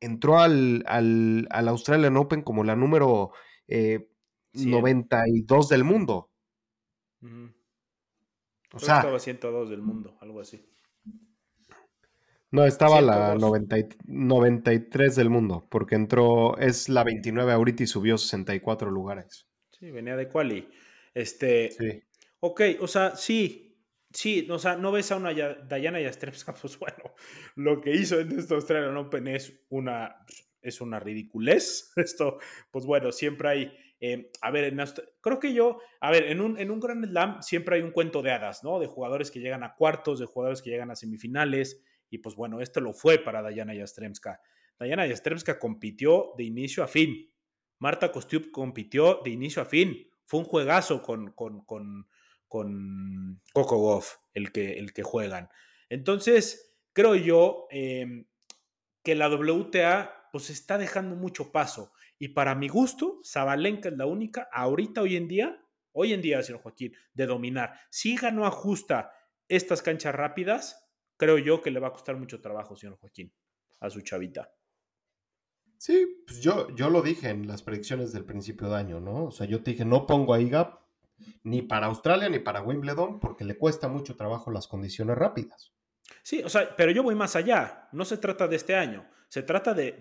[0.00, 3.30] entró al, al, Australian Open como la número
[4.52, 6.32] 92 eh, del mundo.
[8.72, 10.68] O sea, estaba 102 del mundo, algo así.
[12.54, 18.92] No, estaba la 93 del mundo, porque entró, es la 29 ahorita y subió 64
[18.92, 19.48] lugares.
[19.72, 20.68] Sí, venía de quali.
[21.14, 22.00] Este, sí.
[22.38, 23.76] Ok, o sea, sí,
[24.12, 27.16] sí, o sea, no ves a una Dayana Yastrepska, pues bueno,
[27.56, 30.24] lo que hizo en este Australian Open es una,
[30.62, 31.90] es una ridiculez.
[31.96, 32.38] Esto,
[32.70, 34.80] pues bueno, siempre hay, eh, a ver, en
[35.20, 38.22] creo que yo, a ver, en un, en un Grand Slam siempre hay un cuento
[38.22, 38.78] de hadas, ¿no?
[38.78, 42.60] De jugadores que llegan a cuartos, de jugadores que llegan a semifinales, y pues bueno,
[42.60, 44.40] esto lo fue para Dayana Yastremska.
[44.78, 47.30] Dayana Yastremska compitió de inicio a fin.
[47.78, 50.08] Marta Kostiuk compitió de inicio a fin.
[50.24, 52.08] Fue un juegazo con, con, con,
[52.48, 55.48] con Coco Goff, el que, el que juegan.
[55.88, 58.26] Entonces, creo yo em,
[59.02, 61.92] que la WTA pues está dejando mucho paso.
[62.18, 66.42] Y para mi gusto, Zabalenka es la única, ahorita, hoy en día, hoy en día,
[66.42, 67.78] señor Joaquín, de dominar.
[67.90, 69.12] Si no ajusta
[69.48, 70.83] estas canchas rápidas,
[71.16, 73.32] creo yo que le va a costar mucho trabajo, señor Joaquín,
[73.80, 74.52] a su chavita.
[75.78, 79.26] Sí, pues yo, yo lo dije en las predicciones del principio de año, ¿no?
[79.26, 80.80] O sea, yo te dije, no pongo a IGAP
[81.42, 85.72] ni para Australia ni para Wimbledon porque le cuesta mucho trabajo las condiciones rápidas.
[86.22, 87.88] Sí, o sea, pero yo voy más allá.
[87.92, 89.92] No se trata de este año, se trata de,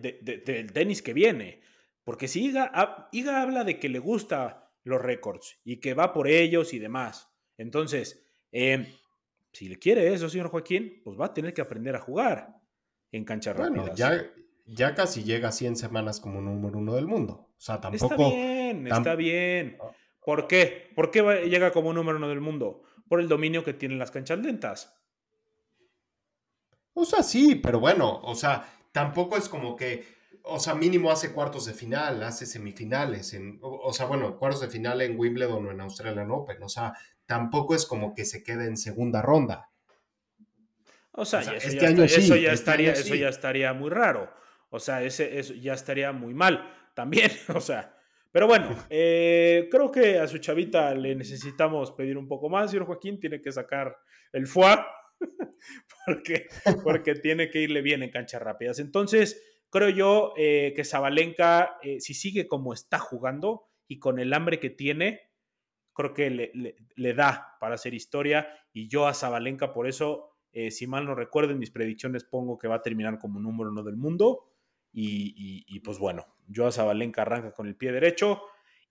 [0.46, 1.62] del tenis que viene.
[2.04, 6.28] Porque si Iga, Iga habla de que le gusta los récords y que va por
[6.28, 7.30] ellos y demás.
[7.58, 8.94] Entonces, eh,
[9.54, 12.60] si le quiere eso, señor Joaquín, pues va a tener que aprender a jugar
[13.12, 14.26] en cancha bueno, Ya,
[14.66, 17.52] ya casi llega a 100 semanas como número uno del mundo.
[17.56, 18.16] O sea, tampoco.
[18.16, 19.78] Está bien, está bien.
[19.80, 19.92] Ah.
[20.26, 20.92] ¿Por qué?
[20.96, 22.82] ¿Por qué llega como número uno del mundo?
[23.08, 25.00] Por el dominio que tienen las canchas lentas.
[26.96, 30.06] O sea, sí, pero bueno, o sea, tampoco es como que,
[30.44, 34.62] o sea, mínimo hace cuartos de final, hace semifinales, en, o, o sea, bueno, cuartos
[34.62, 36.94] de final en Wimbledon o en Australian Open, o sea,
[37.26, 39.70] tampoco es como que se quede en segunda ronda.
[41.12, 41.68] O sea, eso, ya, este
[42.52, 44.34] estaría, eso ya estaría muy raro.
[44.70, 47.32] O sea, ese, eso ya estaría muy mal también.
[47.56, 47.96] O sea,
[48.32, 52.72] pero bueno, eh, creo que a su chavita le necesitamos pedir un poco más.
[52.72, 53.96] Señor Joaquín tiene que sacar
[54.32, 54.80] el foie
[56.06, 56.48] porque,
[56.84, 58.80] porque tiene que irle bien en canchas rápidas.
[58.80, 64.34] Entonces, creo yo eh, que Zabalenka, eh, si sigue como está jugando y con el
[64.34, 65.30] hambre que tiene,
[65.94, 66.30] creo que
[66.96, 71.16] le, da para hacer historia y yo a Zabalenka por eso, eh, si mal no
[71.16, 74.50] recuerdo, en mis predicciones pongo que va a terminar como número uno del mundo
[74.96, 78.44] y, pues bueno, yo a Zabalenka arranca con el pie derecho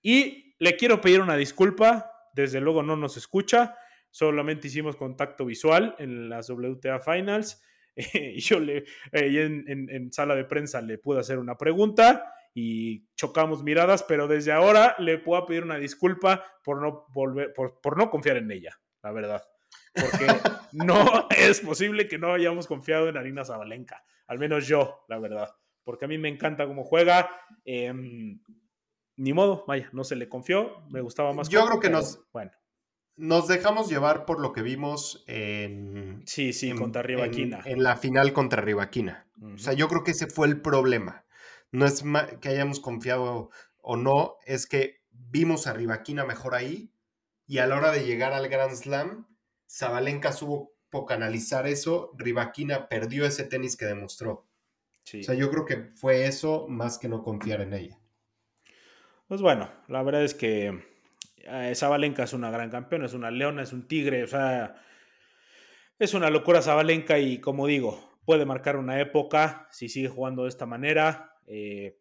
[0.03, 3.77] y le quiero pedir una disculpa, desde luego no nos escucha,
[4.11, 7.63] solamente hicimos contacto visual en las WTA Finals
[7.97, 8.79] y yo le,
[9.13, 14.29] eh, en, en sala de prensa le pude hacer una pregunta y chocamos miradas, pero
[14.29, 18.79] desde ahora le puedo pedir una disculpa por no volver, por, no confiar en ella,
[19.03, 19.43] la verdad.
[19.95, 20.27] Porque
[20.73, 25.55] no es posible que no hayamos confiado en Arina Zabalenka, al menos yo, la verdad.
[25.85, 27.31] Porque a mí me encanta cómo juega.
[27.65, 28.41] Em,
[29.17, 31.49] ni modo, vaya, no se le confió, me gustaba más.
[31.49, 32.53] Yo creo que nos, bueno.
[33.17, 36.23] nos dejamos llevar por lo que vimos en.
[36.27, 37.63] Sí, sí, contra Rivaquina.
[37.65, 39.27] En, la final contra Rivaquina.
[39.43, 41.25] O sea, yo creo que ese fue el problema
[41.73, 42.05] no es
[42.41, 46.93] que hayamos confiado o no, es que vimos a Rivaquina mejor ahí
[47.47, 49.27] y a la hora de llegar al Grand Slam,
[49.69, 54.47] Zabalenka supo canalizar eso, Rivaquina perdió ese tenis que demostró.
[55.05, 57.99] O sea, yo creo que fue eso más que no confiar en ella.
[59.27, 60.85] Pues bueno, la verdad es que
[61.39, 64.77] eh, Zabalenka es una gran campeona, es una leona, es un tigre, o sea,
[65.99, 70.51] es una locura Zabalenka y como digo, puede marcar una época si sigue jugando de
[70.51, 71.32] esta manera.
[71.55, 71.99] Eh,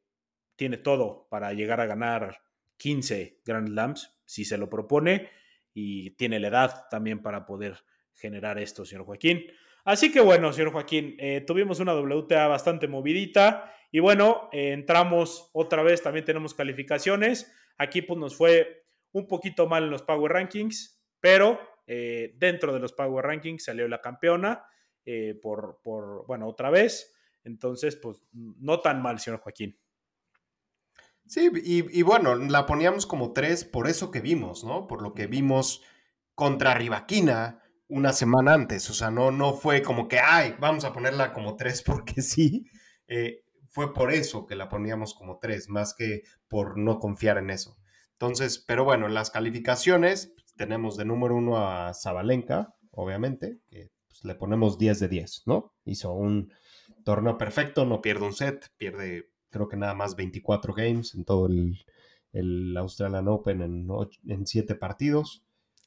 [0.55, 2.41] tiene todo para llegar a ganar
[2.77, 5.29] 15 Grand Slams si se lo propone
[5.73, 7.83] y tiene la edad también para poder
[8.13, 9.45] generar esto, señor Joaquín.
[9.83, 15.49] Así que bueno, señor Joaquín, eh, tuvimos una WTA bastante movidita y bueno, eh, entramos
[15.51, 17.51] otra vez, también tenemos calificaciones.
[17.77, 22.93] Aquí pues nos fue un poquito mal en los Power Rankings, pero dentro de los
[22.93, 24.63] Power Rankings salió la campeona
[25.41, 27.13] por, por, bueno, otra vez.
[27.43, 29.77] Entonces, pues no tan mal, señor Joaquín.
[31.27, 34.87] Sí, y, y, bueno, la poníamos como tres por eso que vimos, ¿no?
[34.87, 35.81] Por lo que vimos
[36.35, 38.89] contra Rivaquina una semana antes.
[38.89, 42.65] O sea, no, no fue como que, ay, vamos a ponerla como tres porque sí.
[43.07, 47.49] Eh, fue por eso que la poníamos como tres, más que por no confiar en
[47.49, 47.77] eso.
[48.13, 54.23] Entonces, pero bueno, en las calificaciones tenemos de número uno a Zabalenka, obviamente, que pues,
[54.25, 55.73] le ponemos 10 de 10, ¿no?
[55.85, 56.51] Hizo un
[57.03, 61.47] torneo perfecto, no pierde un set, pierde creo que nada más 24 games en todo
[61.47, 61.77] el,
[62.33, 63.87] el Australian Open en,
[64.27, 65.43] en 7 partidos.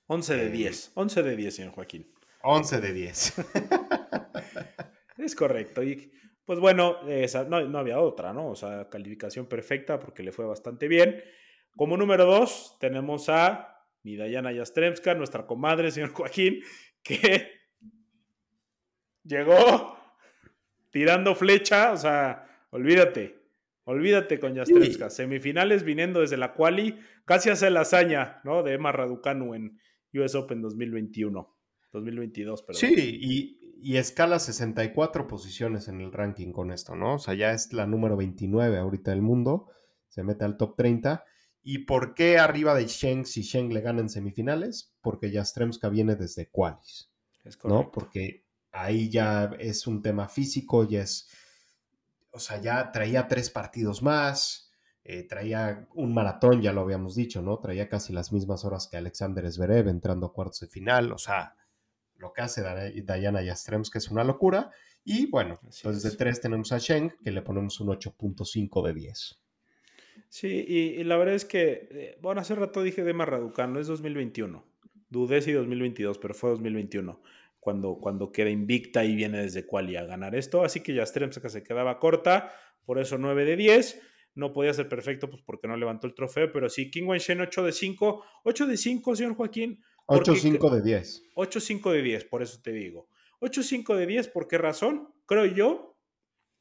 [0.07, 2.13] 11 de 10, 11 de 10, señor Joaquín.
[2.43, 3.35] 11 de 10.
[5.19, 5.83] es correcto.
[5.83, 6.13] Y
[6.45, 8.51] pues bueno, esa, no, no, había otra, ¿no?
[8.51, 11.23] O sea, calificación perfecta porque le fue bastante bien.
[11.75, 16.61] Como número 2 tenemos a mi Dayana Yastremska, nuestra comadre, señor Joaquín,
[17.03, 17.51] que
[19.25, 19.94] llegó
[20.95, 23.43] tirando flecha, o sea, olvídate,
[23.83, 25.11] olvídate con Yastremska.
[25.11, 28.63] Semifinales viniendo desde la quali, casi hace la hazaña, ¿no?
[28.63, 29.77] De Emma Raducanu en
[30.15, 31.53] US Open 2021.
[31.93, 32.81] 2022, perdón.
[32.81, 37.17] Sí, y, y, escala 64 posiciones en el ranking con esto, ¿no?
[37.17, 39.71] O sea, ya es la número 29 ahorita del mundo,
[40.09, 41.25] se mete al top 30.
[41.61, 44.95] ¿Y por qué arriba de Sheng si Sheng le gana en semifinales?
[45.01, 47.11] Porque Yastremska viene desde qualis,
[47.43, 47.91] es ¿no?
[47.91, 48.44] Porque
[48.75, 51.31] ahí ya es un tema físico, ya es,
[52.33, 54.73] o sea, ya traía tres partidos más,
[55.05, 57.59] eh, traía un maratón, ya lo habíamos dicho, ¿no?
[57.59, 61.55] Traía casi las mismas horas que Alexander Zverev entrando a cuartos de final, o sea,
[62.17, 62.63] lo que hace
[63.03, 64.71] Diana Yastremska es una locura.
[65.05, 69.41] Y bueno, entonces de tres tenemos a Sheng, que le ponemos un 8.5 de 10.
[70.31, 74.65] Sí, y, la verdad es que, eh, bueno, hace rato dije de Marraducano, es 2021.
[75.11, 77.21] Dudé si 2022, pero fue 2021
[77.65, 80.63] cuando, cuando queda invicta y viene desde quali a ganar esto.
[80.63, 82.53] Así que Yastremska se quedaba corta,
[82.85, 84.03] por eso 9 de 10.
[84.35, 87.65] No podía ser perfecto pues porque no levantó el trofeo, pero sí, King Shen 8
[87.65, 88.25] de 5.
[88.45, 89.83] 8 de 5, señor Joaquín.
[90.07, 91.23] 8-5 de 10.
[91.35, 93.09] 8-5 de 10, por eso te digo.
[93.41, 95.15] 8-5 de 10, ¿por qué razón?
[95.25, 95.97] Creo yo,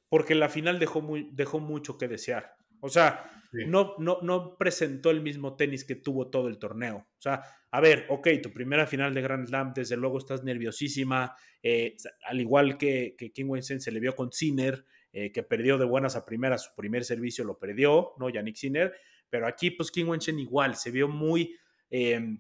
[0.08, 2.56] porque la final dejó, muy, dejó mucho que desear.
[2.86, 3.24] O sea,
[3.54, 6.98] no, no, no presentó el mismo tenis que tuvo todo el torneo.
[6.98, 11.34] O sea, a ver, ok, tu primera final de Grand Slam, desde luego estás nerviosísima,
[11.62, 15.78] eh, al igual que, que King Wensen se le vio con Sinner, eh, que perdió
[15.78, 18.30] de buenas a primeras, su primer servicio lo perdió, ¿no?
[18.30, 18.94] Yannick Sinner,
[19.30, 21.56] pero aquí pues King Wensen igual, se vio muy...
[21.90, 22.38] Eh,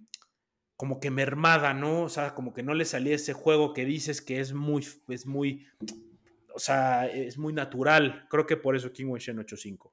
[0.75, 2.01] como que mermada, ¿no?
[2.01, 5.25] O sea, como que no le salía ese juego que dices que es muy, es
[5.25, 5.65] muy,
[6.53, 8.27] o sea, es muy natural.
[8.29, 9.92] Creo que por eso King Shen 8-5.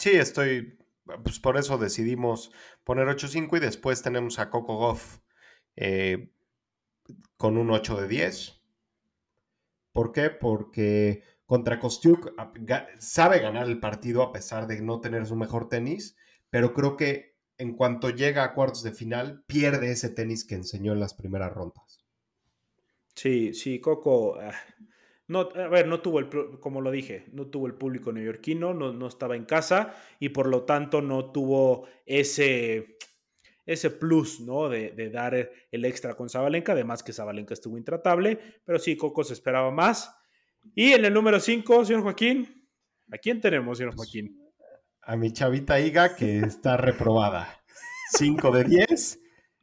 [0.00, 0.78] Sí, estoy,
[1.22, 2.50] pues por eso decidimos
[2.84, 5.18] poner 8-5 y después tenemos a Coco Goff
[5.76, 6.30] eh,
[7.36, 8.62] con un 8 de 10.
[9.92, 10.30] ¿Por qué?
[10.30, 12.32] Porque contra Kostiuk
[12.98, 16.16] sabe ganar el partido a pesar de no tener su mejor tenis,
[16.48, 20.94] pero creo que en cuanto llega a cuartos de final, pierde ese tenis que enseñó
[20.94, 22.06] en las primeras rondas.
[23.14, 24.38] Sí, sí, Coco.
[24.40, 24.54] Ah,
[25.30, 26.28] no, a ver, no tuvo el,
[26.60, 30.46] como lo dije, no tuvo el público neoyorquino, no, no estaba en casa y por
[30.46, 32.98] lo tanto no tuvo ese,
[33.64, 34.68] ese plus, ¿no?
[34.68, 39.24] De, de, dar el extra con Zabalenka, además que Zabalenka estuvo intratable, pero sí, Coco
[39.24, 40.14] se esperaba más.
[40.74, 42.68] Y en el número 5, señor Joaquín,
[43.10, 44.40] ¿a quién tenemos, señor Joaquín?
[45.02, 47.62] a mi chavita Iga que está reprobada.
[48.12, 49.20] 5 de 10.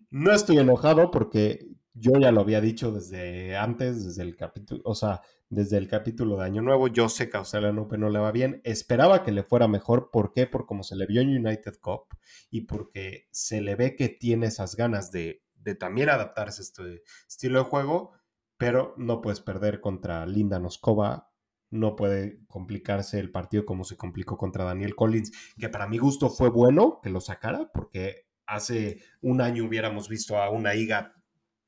[0.10, 4.96] No estoy enojado porque yo ya lo había dicho desde antes, desde el capítulo, o
[4.96, 6.88] sea, desde el capítulo de Año Nuevo.
[6.88, 8.62] Yo sé que a Open no le va bien.
[8.64, 10.10] Esperaba que le fuera mejor.
[10.12, 10.48] ¿Por qué?
[10.48, 12.08] Por como se le vio en United Cup
[12.50, 17.04] y porque se le ve que tiene esas ganas de, de también adaptarse a este
[17.28, 18.14] estilo de juego,
[18.58, 21.28] pero no puedes perder contra Linda Noskova
[21.70, 26.30] no puede complicarse el partido como se complicó contra Daniel Collins, que para mi gusto
[26.30, 31.14] fue bueno que lo sacara, porque hace un año hubiéramos visto a una IGA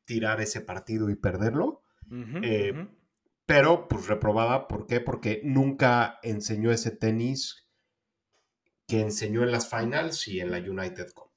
[0.06, 1.84] tirar ese partido y perderlo.
[2.42, 2.88] Eh,
[3.50, 5.02] pero pues reprobada, ¿por qué?
[5.02, 7.68] Porque nunca enseñó ese tenis
[8.88, 11.32] que enseñó en las finals y en la United Cup.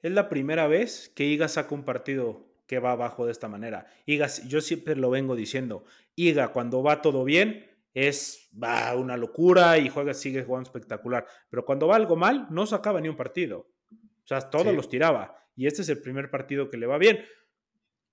[0.00, 3.84] Es la primera vez que IGA saca un partido que va abajo de esta manera.
[4.06, 5.84] IGA, yo siempre lo vengo diciendo,
[6.16, 11.26] IGA cuando va todo bien, es va una locura y juega, sigue jugando espectacular.
[11.50, 13.68] Pero cuando va algo mal, no sacaba ni un partido.
[13.92, 15.36] O sea, todos los tiraba.
[15.54, 17.22] Y este es el primer partido que le va bien.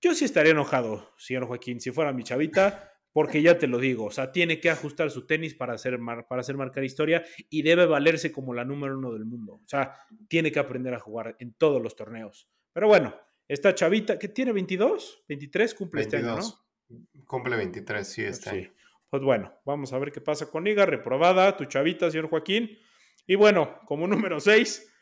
[0.02, 4.04] Yo sí estaría enojado, señor Joaquín, si fuera mi chavita, porque ya te lo digo,
[4.04, 5.98] o sea, tiene que ajustar su tenis para hacer,
[6.28, 9.54] para hacer marcar historia y debe valerse como la número uno del mundo.
[9.54, 9.92] O sea,
[10.28, 12.48] tiene que aprender a jugar en todos los torneos.
[12.72, 13.12] Pero bueno,
[13.48, 17.24] esta chavita que tiene 22, 23, cumple este año, ¿no?
[17.26, 18.70] Cumple 23, sí, este sí.
[19.10, 22.78] Pues bueno, vamos a ver qué pasa con Iga, reprobada, tu chavita, señor Joaquín.
[23.26, 24.94] Y bueno, como número 6,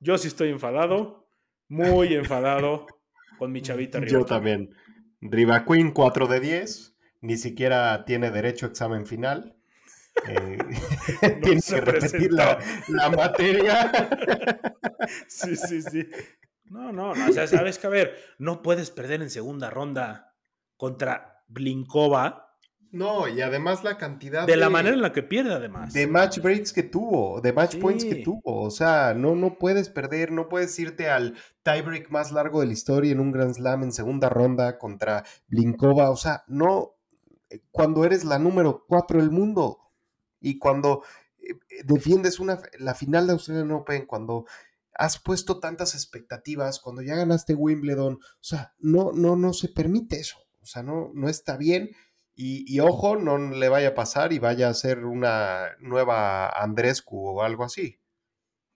[0.00, 1.30] yo sí estoy enfadado,
[1.68, 2.86] muy enfadado
[3.38, 4.12] con mi chavita Riva.
[4.12, 4.74] Yo también.
[5.22, 6.93] Riva Queen 4 de 10,
[7.24, 9.56] ni siquiera tiene derecho a examen final.
[10.28, 10.58] Eh,
[11.22, 12.58] No tiene que repetir la,
[12.88, 13.90] la materia.
[15.28, 16.08] Sí, sí, sí.
[16.70, 20.34] No, no, no, o sea, sabes que a ver, no puedes perder en segunda ronda
[20.78, 22.56] contra Blinkova
[22.90, 25.92] No, y además la cantidad de la manera en la que pierde además.
[25.92, 28.62] de match breaks que tuvo, de match points que tuvo.
[28.62, 32.72] O sea, no, no puedes perder, no puedes irte al tiebreak más largo de la
[32.72, 36.08] historia en un Grand Slam en segunda ronda contra Blinkova.
[36.10, 36.93] O sea, no,
[37.70, 39.78] cuando eres la número 4 del mundo
[40.40, 41.02] y cuando
[41.38, 44.46] eh, defiendes una, la final de Australian Open, cuando
[44.94, 50.20] has puesto tantas expectativas, cuando ya ganaste Wimbledon, o sea, no, no, no se permite
[50.20, 50.38] eso.
[50.62, 51.90] O sea, no, no está bien.
[52.36, 57.28] Y, y ojo, no le vaya a pasar y vaya a ser una nueva Andrescu
[57.28, 58.00] o algo así.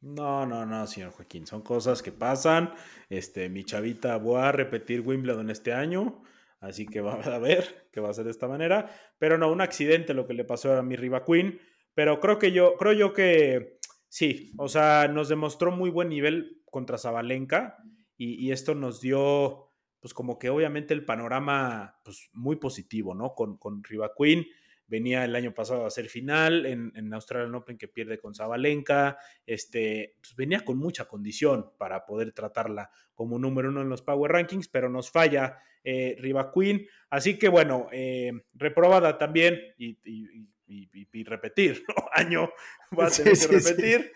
[0.01, 2.72] No, no, no, señor Joaquín, son cosas que pasan.
[3.09, 6.22] Este, mi chavita voy a repetir Wimbledon este año,
[6.61, 8.91] así que va a ver que va a ser de esta manera.
[9.19, 11.61] Pero no, un accidente lo que le pasó a mi Riva Queen.
[11.95, 13.79] Pero creo que yo, creo yo que
[14.09, 17.77] sí, o sea, nos demostró muy buen nivel contra Zabalenka
[18.17, 23.35] y, y esto nos dio, pues como que obviamente el panorama, pues muy positivo, ¿no?
[23.35, 24.47] Con, con Riva Queen.
[24.87, 29.19] Venía el año pasado a ser final en, en Australian Open que pierde con Zabalenka
[29.45, 34.33] este, pues venía con mucha condición para poder tratarla como número uno en los Power
[34.33, 35.59] Rankings, pero nos falla
[35.91, 36.86] eh, Riva Queen.
[37.09, 41.95] Así que bueno, eh, reprobada también y, y- y- y- y repetir, ¿no?
[42.12, 42.51] Año
[42.99, 43.70] va a tener sí, que sí.
[43.70, 44.12] repetir.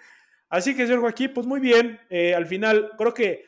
[0.50, 1.98] Así que, señor Joaquín, pues muy bien.
[2.10, 3.46] eh, al final, creo que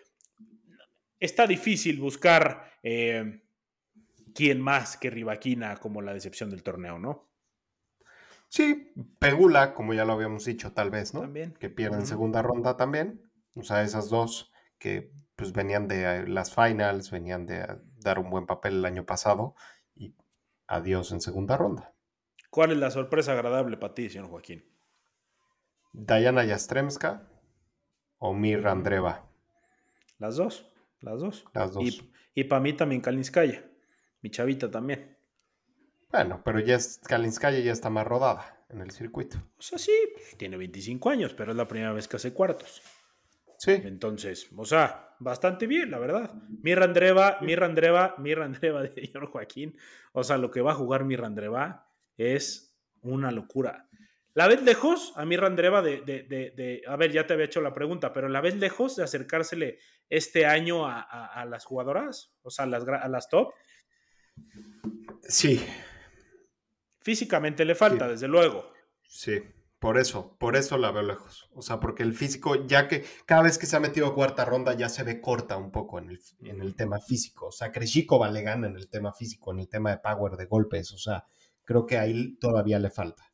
[1.21, 3.43] está difícil buscar eh,
[4.35, 7.29] quién más que Rivaquina como la decepción del torneo, ¿no?
[8.49, 11.21] Sí, Pegula, como ya lo habíamos dicho, tal vez, ¿no?
[11.21, 11.53] También.
[11.59, 12.09] Que pierde en Ujú.
[12.11, 13.21] segunda ronda también.
[13.55, 17.67] O sea, esas dos que pues venían de las finals, venían de
[18.05, 19.57] dar un buen papel el año pasado
[19.97, 20.15] y
[20.69, 21.93] adiós en segunda ronda.
[22.51, 24.65] ¿Cuál es la sorpresa agradable para ti, señor Joaquín?
[25.93, 27.29] Diana Yastremska
[28.19, 29.29] o Mirra Andreva,
[30.19, 31.45] Las dos, las dos.
[31.53, 31.85] las dos.
[31.85, 33.65] Y, y para mí también Kalinskaya,
[34.23, 35.17] mi chavita también.
[36.11, 39.37] Bueno, pero ya es, Kalinskaya ya está más rodada en el circuito.
[39.59, 42.83] O sea, sí, pues, tiene 25 años, pero es la primera vez que hace cuartos.
[43.65, 46.35] Sí, Entonces, o sea, bastante bien, la verdad.
[46.63, 49.79] Mirra Andreva, Mirra Andreva, Mirra Andreva de señor Joaquín.
[50.13, 53.89] O sea, lo que va a jugar Mirra Andreva es una locura.
[54.35, 57.47] ¿La ves lejos a Mirra Andreva de, de, de- de- A ver, ya te había
[57.47, 59.79] hecho la pregunta, pero ¿la ves lejos de acercársele
[60.11, 62.35] este año a, a- a las jugadoras?
[62.43, 63.53] O sea, a las, a las top.
[65.23, 65.65] sí,
[67.01, 68.11] Físicamente le falta, Sí.
[68.13, 68.73] desde luego.
[69.03, 69.39] Sí,
[69.85, 71.51] por eso, por eso la veo lejos.
[71.53, 74.47] O sea, porque el físico, ya que cada vez que se ha metido a cuarta
[74.47, 77.49] ronda ya se ve corta un poco en el, en el tema físico.
[77.49, 80.47] O sea, Krejcikova le gana en el tema físico, en el tema de power, de
[80.47, 80.91] golpes.
[80.95, 81.27] O sea,
[81.65, 83.31] creo que ahí todavía le falta.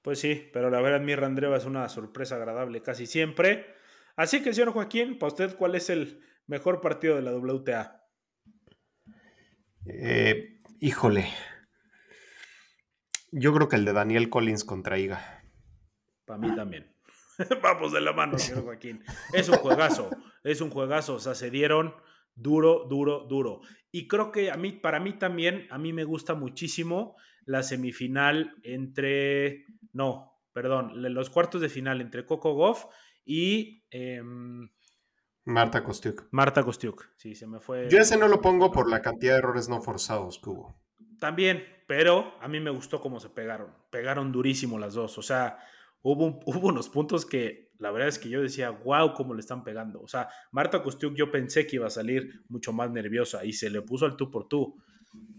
[0.00, 3.66] Pues sí, pero la verdad Mirra Andreva es una sorpresa agradable casi siempre.
[4.16, 8.02] Así que, señor Joaquín, para usted, ¿cuál es el mejor partido de la WTA?
[9.84, 11.26] Eh, híjole.
[13.36, 15.44] Yo creo que el de Daniel Collins contra Iga.
[16.24, 16.94] Para mí también.
[17.62, 19.02] Vamos de la mano, señor Joaquín.
[19.32, 20.08] Es un juegazo,
[20.44, 21.14] es un juegazo.
[21.14, 21.94] O sea, se dieron
[22.36, 23.60] duro, duro, duro.
[23.90, 28.54] Y creo que a mí, para mí también, a mí me gusta muchísimo la semifinal
[28.62, 32.84] entre, no, perdón, los cuartos de final entre Coco Goff
[33.24, 34.70] y em,
[35.44, 36.28] Marta Kostiuk.
[36.30, 37.10] Marta Kostiuk.
[37.16, 37.88] Sí, se me fue.
[37.90, 40.83] Yo ese no lo pongo por la cantidad de errores no forzados que hubo.
[41.24, 43.72] También, pero a mí me gustó cómo se pegaron.
[43.88, 45.16] Pegaron durísimo las dos.
[45.16, 45.58] O sea,
[46.02, 49.64] hubo, hubo unos puntos que la verdad es que yo decía, wow, cómo le están
[49.64, 50.02] pegando.
[50.02, 53.70] O sea, Marta Kostiuk yo pensé que iba a salir mucho más nerviosa y se
[53.70, 54.76] le puso al tú por tú,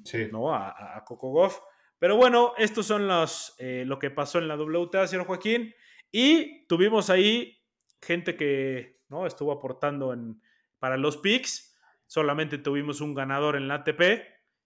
[0.04, 0.28] Sí.
[0.32, 0.56] ¿no?
[0.56, 1.60] A Coco Goff.
[2.00, 5.72] Pero bueno, estos son los, eh, lo que pasó en la WTA, señor Joaquín.
[6.12, 7.60] Y tuvimos ahí
[8.02, 9.28] gente que ¿no?
[9.28, 10.42] estuvo aportando en,
[10.80, 11.78] para los picks.
[12.08, 14.02] Solamente tuvimos un ganador en la ATP.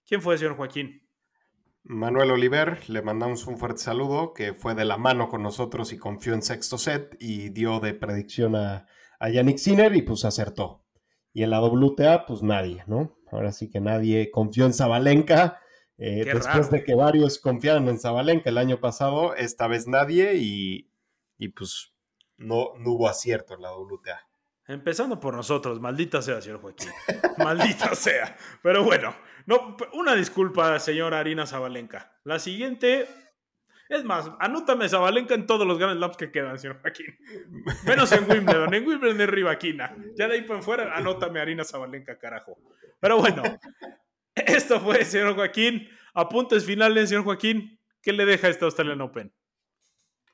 [0.08, 1.09] ¿Quién fue, señor Joaquín?
[1.84, 5.98] Manuel Oliver, le mandamos un fuerte saludo, que fue de la mano con nosotros y
[5.98, 8.86] confió en sexto set y dio de predicción a,
[9.20, 10.86] a Yannick Sinner y pues acertó.
[11.34, 13.18] Y en la WTA, pues nadie, ¿no?
[13.32, 15.60] Ahora sí que nadie confió en Zabalenka.
[15.98, 16.68] eh, después raro.
[16.70, 20.92] de que varios confiaron en Zabalenka el año pasado, esta vez nadie y,
[21.38, 21.94] y pues
[22.38, 24.28] no, no hubo acierto en la WTA.
[24.68, 26.90] Empezando por nosotros, maldita sea, señor Joaquín.
[27.38, 28.38] maldita sea.
[28.62, 29.16] Pero bueno,
[29.50, 32.20] no, una disculpa, señora Arina Zabalenka.
[32.24, 33.08] La siguiente
[33.90, 37.08] Es más, anótame Zabalenka en todos los Grand Slams que quedan, señor Joaquín.
[37.88, 38.72] Menos en Wimbledon.
[38.76, 39.96] En Wimbledon es Rivaquina.
[40.16, 42.60] Ya de ahí para fuera, anótame Arina Zabalenka, carajo.
[43.00, 43.42] Pero bueno,
[44.36, 45.90] esto fue, señor Joaquín.
[46.14, 47.80] Apuntes finales, señor Joaquín.
[48.04, 49.34] ¿Qué le deja esta Australian Open?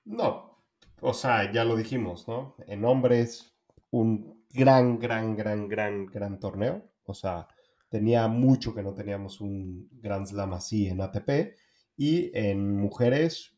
[0.04, 0.62] No,
[1.00, 2.58] o sea, ya lo dijimos, ¿no?
[2.68, 3.56] En hombres,
[3.92, 6.92] un gran, gran, gran, gran, gran torneo.
[7.06, 7.48] O sea,
[7.96, 11.56] tenía mucho que no teníamos un Grand Slam así en ATP.
[11.96, 13.58] Y en mujeres,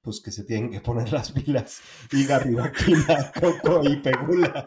[0.00, 1.82] pues que se tienen que poner las pilas.
[2.10, 4.66] Y Rivaquina, Coco y Pegula.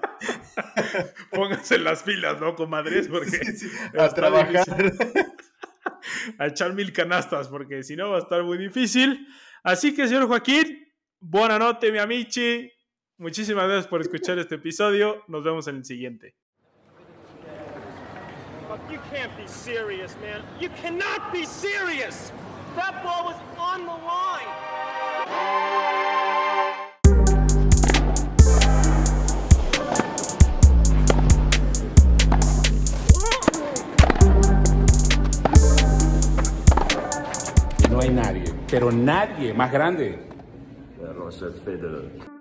[1.32, 3.08] Pónganse las pilas, ¿no, comadres?
[3.08, 3.68] Porque Sí, sí,
[3.98, 4.64] a trabajar.
[6.38, 9.28] a echar mil canastas, porque si no va a estar muy difícil.
[9.64, 10.88] Así que, señor Joaquín,
[11.20, 12.72] buena noche, mi amici.
[13.18, 15.24] Muchísimas gracias por escuchar este episodio.
[15.28, 16.36] Nos vemos en el siguiente.
[18.72, 20.42] Look, you can't be serious, man.
[20.58, 22.32] You cannot be serious!
[22.78, 24.48] That ball was on the line!
[37.90, 40.18] No hay nadie, pero nadie más grande.
[40.98, 42.41] Der Roger Federer.